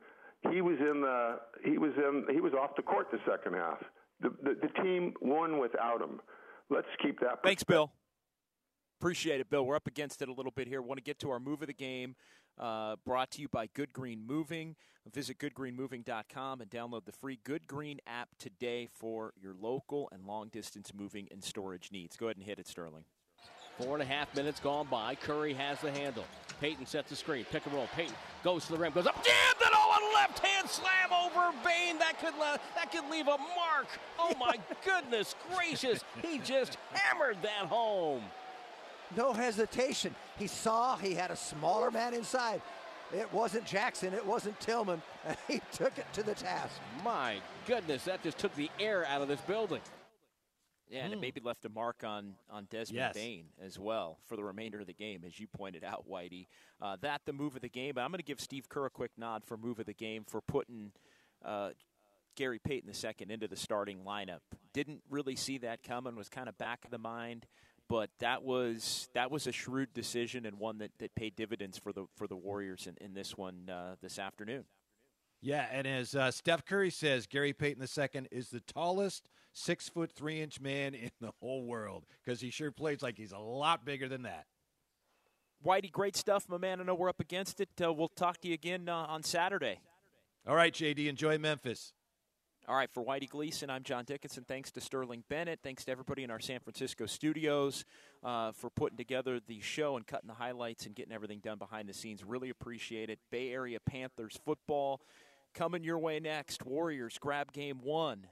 [0.50, 3.78] He was in the he was in he was off the court the second half.
[4.20, 6.20] The the, the team won without him.
[6.68, 7.42] Let's keep that.
[7.44, 7.92] Thanks, Bill.
[9.02, 9.66] Appreciate it, Bill.
[9.66, 10.80] We're up against it a little bit here.
[10.80, 12.14] Want to get to our move of the game,
[12.56, 14.76] uh, brought to you by Good Green Moving.
[15.12, 20.50] Visit goodgreenmoving.com and download the free Good Green app today for your local and long
[20.50, 22.16] distance moving and storage needs.
[22.16, 23.02] Go ahead and hit it, Sterling.
[23.76, 25.16] Four and a half minutes gone by.
[25.16, 26.24] Curry has the handle.
[26.60, 27.44] Payton sets the screen.
[27.50, 27.88] Pick and roll.
[27.96, 28.92] Payton goes to the rim.
[28.92, 29.16] Goes up.
[29.16, 31.98] Jammed it all on left hand slam over Bane.
[31.98, 33.88] That could uh, that could leave a mark.
[34.16, 36.04] Oh my goodness gracious!
[36.22, 38.22] He just hammered that home
[39.16, 40.14] no hesitation.
[40.38, 42.62] He saw he had a smaller man inside.
[43.12, 46.80] It wasn't Jackson, it wasn't Tillman, and he took it to the task.
[47.04, 47.36] My
[47.66, 49.80] goodness, that just took the air out of this building.
[50.88, 51.12] Yeah, and mm.
[51.12, 51.20] it hmm.
[51.22, 53.14] maybe left a mark on on Desmond yes.
[53.14, 56.46] Bane as well for the remainder of the game, as you pointed out, Whitey.
[56.80, 57.92] Uh, that the move of the game.
[57.94, 60.24] But I'm going to give Steve Kerr a quick nod for move of the game
[60.26, 60.92] for putting
[61.44, 61.70] uh,
[62.36, 64.40] Gary Payton II into the starting lineup.
[64.72, 66.16] Didn't really see that coming.
[66.16, 67.46] Was kind of back of the mind
[67.92, 71.92] but that was that was a shrewd decision and one that, that paid dividends for
[71.92, 74.64] the for the Warriors in, in this one uh, this afternoon.
[75.42, 80.10] Yeah, and as uh, Steph Curry says, Gary Payton II is the tallest six foot
[80.10, 83.84] three inch man in the whole world because he sure plays like he's a lot
[83.84, 84.46] bigger than that.
[85.62, 86.80] Whitey, great stuff, my man.
[86.80, 87.68] I know we're up against it.
[87.78, 89.80] Uh, we'll talk to you again uh, on Saturday.
[90.46, 91.08] All right, JD.
[91.08, 91.92] Enjoy Memphis.
[92.68, 94.44] All right, for Whitey Gleason, I'm John Dickinson.
[94.46, 95.58] Thanks to Sterling Bennett.
[95.64, 97.84] Thanks to everybody in our San Francisco studios
[98.22, 101.88] uh, for putting together the show and cutting the highlights and getting everything done behind
[101.88, 102.22] the scenes.
[102.24, 103.18] Really appreciate it.
[103.32, 105.00] Bay Area Panthers football
[105.54, 106.64] coming your way next.
[106.64, 108.28] Warriors grab game one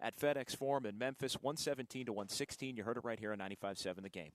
[0.00, 2.76] at FedEx Forum in Memphis, 117 to 116.
[2.78, 4.32] You heard it right here on 95.7 The Game.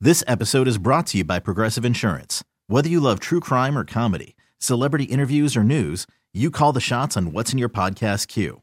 [0.00, 2.42] This episode is brought to you by Progressive Insurance.
[2.66, 7.16] Whether you love true crime or comedy, celebrity interviews or news, you call the shots
[7.16, 8.62] on what's in your podcast queue.